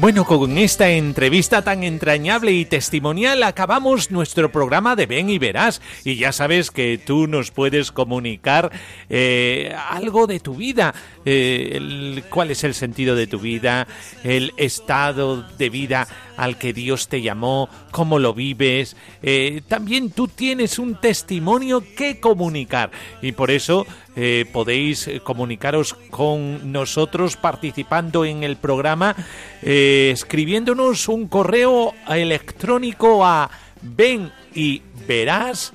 Bueno, 0.02 0.26
con 0.26 0.58
esta 0.58 0.90
entrevista 0.90 1.62
tan 1.62 1.84
entrañable 1.84 2.52
y 2.54 2.66
testimonial 2.66 3.44
acabamos 3.44 4.10
nuestro 4.10 4.52
programa 4.52 4.96
de 4.96 5.06
Ven 5.06 5.30
y 5.30 5.38
Verás. 5.38 5.80
Y 6.04 6.16
ya 6.16 6.32
sabes 6.32 6.72
que 6.72 6.98
tú 6.98 7.28
nos 7.28 7.52
puedes 7.52 7.92
comunicar 7.92 8.72
eh, 9.12 9.76
algo 9.92 10.26
de 10.26 10.40
tu 10.40 10.56
vida, 10.56 10.96
eh, 11.24 12.24
cuál 12.32 12.50
es 12.50 12.64
el 12.64 12.74
sentido 12.74 13.16
de 13.16 13.28
tu 13.28 13.38
vida, 13.38 13.86
el 14.24 14.54
estado 14.58 15.44
de 15.44 15.70
vida 15.70 16.08
al 16.42 16.58
que 16.58 16.74
Dios 16.74 17.08
te 17.08 17.22
llamó, 17.22 17.70
cómo 17.92 18.18
lo 18.18 18.34
vives. 18.34 18.98
Eh, 19.22 19.62
también 19.68 20.10
tú 20.10 20.28
tienes 20.28 20.80
un 20.80 21.00
testimonio 21.00 21.84
que 21.96 22.20
comunicar 22.20 22.90
y 23.22 23.34
por 23.34 23.52
eso 23.52 23.86
eh, 24.16 24.46
podéis 24.52 25.08
comunicaros 25.24 25.94
con 26.10 26.72
nosotros 26.72 27.38
participando 27.38 28.26
en 28.26 28.44
el 28.44 28.56
programa, 28.56 29.16
eh, 29.62 30.10
escribiéndonos 30.12 31.08
un 31.10 31.28
correo 31.28 31.94
electrónico 32.10 33.24
a 33.24 33.52
ven 33.84 34.32
y 34.56 34.82
verás 35.08 35.74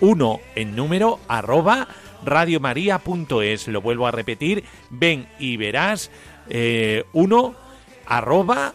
uno 0.00 0.40
en 0.56 0.74
número 0.74 1.20
arroba 1.28 1.86
radiomaria.es. 2.24 3.68
Lo 3.68 3.80
vuelvo 3.80 4.08
a 4.08 4.10
repetir, 4.10 4.64
ven 4.90 5.28
y 5.38 5.56
verás 5.56 6.10
uno 7.12 7.54
arroba 8.04 8.74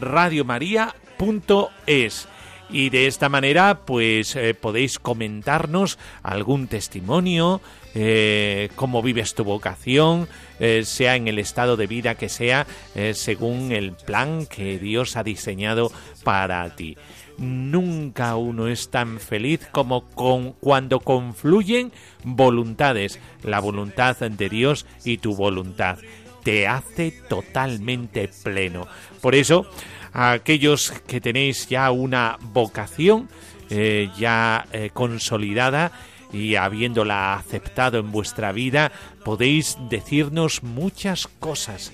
radiomaria.es. 0.00 2.28
Y 2.70 2.90
de 2.90 3.06
esta 3.06 3.28
manera, 3.28 3.80
pues 3.84 4.36
eh, 4.36 4.54
podéis 4.54 4.98
comentarnos 4.98 5.98
algún 6.22 6.66
testimonio, 6.66 7.60
eh, 7.94 8.70
cómo 8.74 9.02
vives 9.02 9.34
tu 9.34 9.44
vocación, 9.44 10.28
eh, 10.58 10.82
sea 10.84 11.14
en 11.14 11.28
el 11.28 11.38
estado 11.38 11.76
de 11.76 11.86
vida 11.86 12.14
que 12.14 12.28
sea, 12.28 12.66
según 13.12 13.72
el 13.72 13.92
plan 13.92 14.46
que 14.46 14.78
Dios 14.78 15.16
ha 15.16 15.22
diseñado 15.22 15.92
para 16.24 16.68
ti. 16.74 16.96
Nunca 17.36 18.36
uno 18.36 18.68
es 18.68 18.90
tan 18.90 19.20
feliz 19.20 19.60
como 19.72 20.08
con, 20.10 20.52
cuando 20.52 21.00
confluyen 21.00 21.92
voluntades, 22.22 23.18
la 23.42 23.60
voluntad 23.60 24.16
de 24.16 24.48
Dios 24.48 24.86
y 25.04 25.18
tu 25.18 25.34
voluntad 25.34 25.98
te 26.44 26.68
hace 26.68 27.10
totalmente 27.28 28.28
pleno. 28.42 28.86
Por 29.20 29.34
eso, 29.34 29.66
a 30.12 30.32
aquellos 30.32 30.92
que 31.06 31.20
tenéis 31.20 31.68
ya 31.68 31.90
una 31.90 32.38
vocación 32.40 33.28
eh, 33.70 34.10
ya 34.18 34.66
eh, 34.72 34.90
consolidada 34.92 35.90
y 36.32 36.56
habiéndola 36.56 37.34
aceptado 37.34 37.98
en 37.98 38.12
vuestra 38.12 38.52
vida, 38.52 38.92
podéis 39.24 39.78
decirnos 39.88 40.62
muchas 40.62 41.26
cosas 41.38 41.92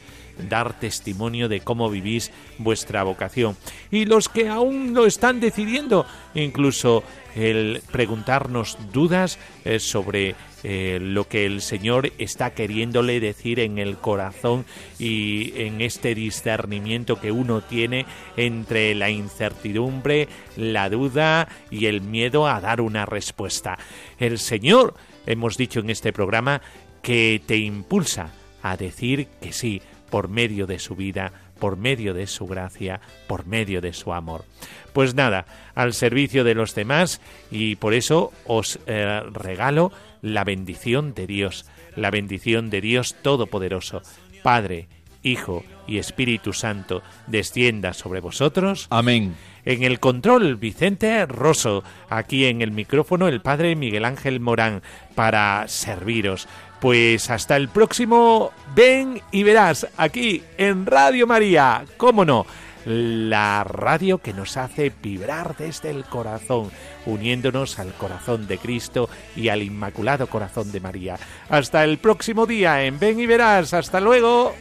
dar 0.48 0.78
testimonio 0.78 1.48
de 1.48 1.60
cómo 1.60 1.90
vivís 1.90 2.32
vuestra 2.58 3.02
vocación. 3.02 3.56
Y 3.90 4.04
los 4.04 4.28
que 4.28 4.48
aún 4.48 4.94
lo 4.94 5.06
están 5.06 5.40
decidiendo, 5.40 6.06
incluso 6.34 7.02
el 7.36 7.82
preguntarnos 7.92 8.78
dudas 8.92 9.38
eh, 9.64 9.78
sobre 9.78 10.34
eh, 10.62 10.98
lo 11.00 11.26
que 11.28 11.46
el 11.46 11.62
Señor 11.62 12.12
está 12.18 12.50
queriéndole 12.50 13.20
decir 13.20 13.60
en 13.60 13.78
el 13.78 13.96
corazón 13.96 14.64
y 14.98 15.52
en 15.56 15.80
este 15.80 16.14
discernimiento 16.14 17.20
que 17.20 17.32
uno 17.32 17.62
tiene 17.62 18.06
entre 18.36 18.94
la 18.94 19.10
incertidumbre, 19.10 20.28
la 20.56 20.90
duda 20.90 21.48
y 21.70 21.86
el 21.86 22.02
miedo 22.02 22.46
a 22.46 22.60
dar 22.60 22.80
una 22.80 23.06
respuesta. 23.06 23.78
El 24.18 24.38
Señor, 24.38 24.94
hemos 25.26 25.56
dicho 25.56 25.80
en 25.80 25.90
este 25.90 26.12
programa, 26.12 26.60
que 27.02 27.40
te 27.46 27.56
impulsa 27.56 28.30
a 28.62 28.76
decir 28.76 29.28
que 29.40 29.52
sí, 29.52 29.80
por 30.10 30.28
medio 30.28 30.66
de 30.66 30.78
su 30.78 30.96
vida, 30.96 31.32
por 31.58 31.76
medio 31.76 32.14
de 32.14 32.26
su 32.26 32.46
gracia, 32.46 33.00
por 33.28 33.46
medio 33.46 33.80
de 33.80 33.92
su 33.92 34.12
amor. 34.12 34.44
Pues 34.92 35.14
nada, 35.14 35.46
al 35.74 35.94
servicio 35.94 36.42
de 36.42 36.54
los 36.54 36.74
demás 36.74 37.20
y 37.50 37.76
por 37.76 37.94
eso 37.94 38.32
os 38.46 38.80
eh, 38.86 39.22
regalo 39.32 39.92
la 40.22 40.44
bendición 40.44 41.14
de 41.14 41.26
Dios, 41.26 41.66
la 41.96 42.10
bendición 42.10 42.70
de 42.70 42.80
Dios 42.80 43.16
Todopoderoso, 43.22 44.02
Padre, 44.42 44.88
Hijo 45.22 45.64
y 45.86 45.98
Espíritu 45.98 46.52
Santo, 46.52 47.02
descienda 47.26 47.92
sobre 47.92 48.20
vosotros. 48.20 48.86
Amén. 48.90 49.34
En 49.64 49.82
el 49.82 50.00
control, 50.00 50.56
Vicente 50.56 51.26
Rosso. 51.26 51.84
Aquí 52.08 52.46
en 52.46 52.62
el 52.62 52.72
micrófono, 52.72 53.28
el 53.28 53.42
Padre 53.42 53.76
Miguel 53.76 54.06
Ángel 54.06 54.40
Morán, 54.40 54.82
para 55.14 55.68
serviros. 55.68 56.48
Pues 56.80 57.28
hasta 57.28 57.56
el 57.56 57.68
próximo 57.68 58.52
Ven 58.74 59.20
y 59.30 59.42
verás 59.42 59.86
aquí 59.98 60.42
en 60.56 60.86
Radio 60.86 61.26
María, 61.26 61.84
cómo 61.98 62.24
no, 62.24 62.46
la 62.84 63.64
radio 63.64 64.18
que 64.18 64.32
nos 64.32 64.56
hace 64.56 64.92
vibrar 65.02 65.56
desde 65.56 65.90
el 65.90 66.04
corazón, 66.04 66.70
uniéndonos 67.06 67.78
al 67.78 67.92
corazón 67.94 68.46
de 68.46 68.58
Cristo 68.58 69.08
y 69.36 69.48
al 69.48 69.62
Inmaculado 69.62 70.26
Corazón 70.26 70.72
de 70.72 70.80
María. 70.80 71.18
Hasta 71.48 71.84
el 71.84 71.98
próximo 71.98 72.46
día 72.46 72.84
en 72.84 72.98
Ven 72.98 73.20
y 73.20 73.26
verás, 73.26 73.74
hasta 73.74 74.00
luego. 74.00 74.54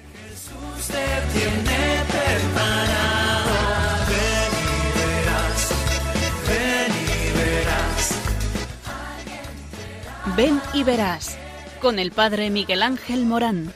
Ven 10.36 10.62
y 10.74 10.84
verás 10.84 11.38
con 11.82 12.00
el 12.00 12.12
padre 12.12 12.50
Miguel 12.50 12.84
Ángel 12.84 13.26
Morán. 13.26 13.74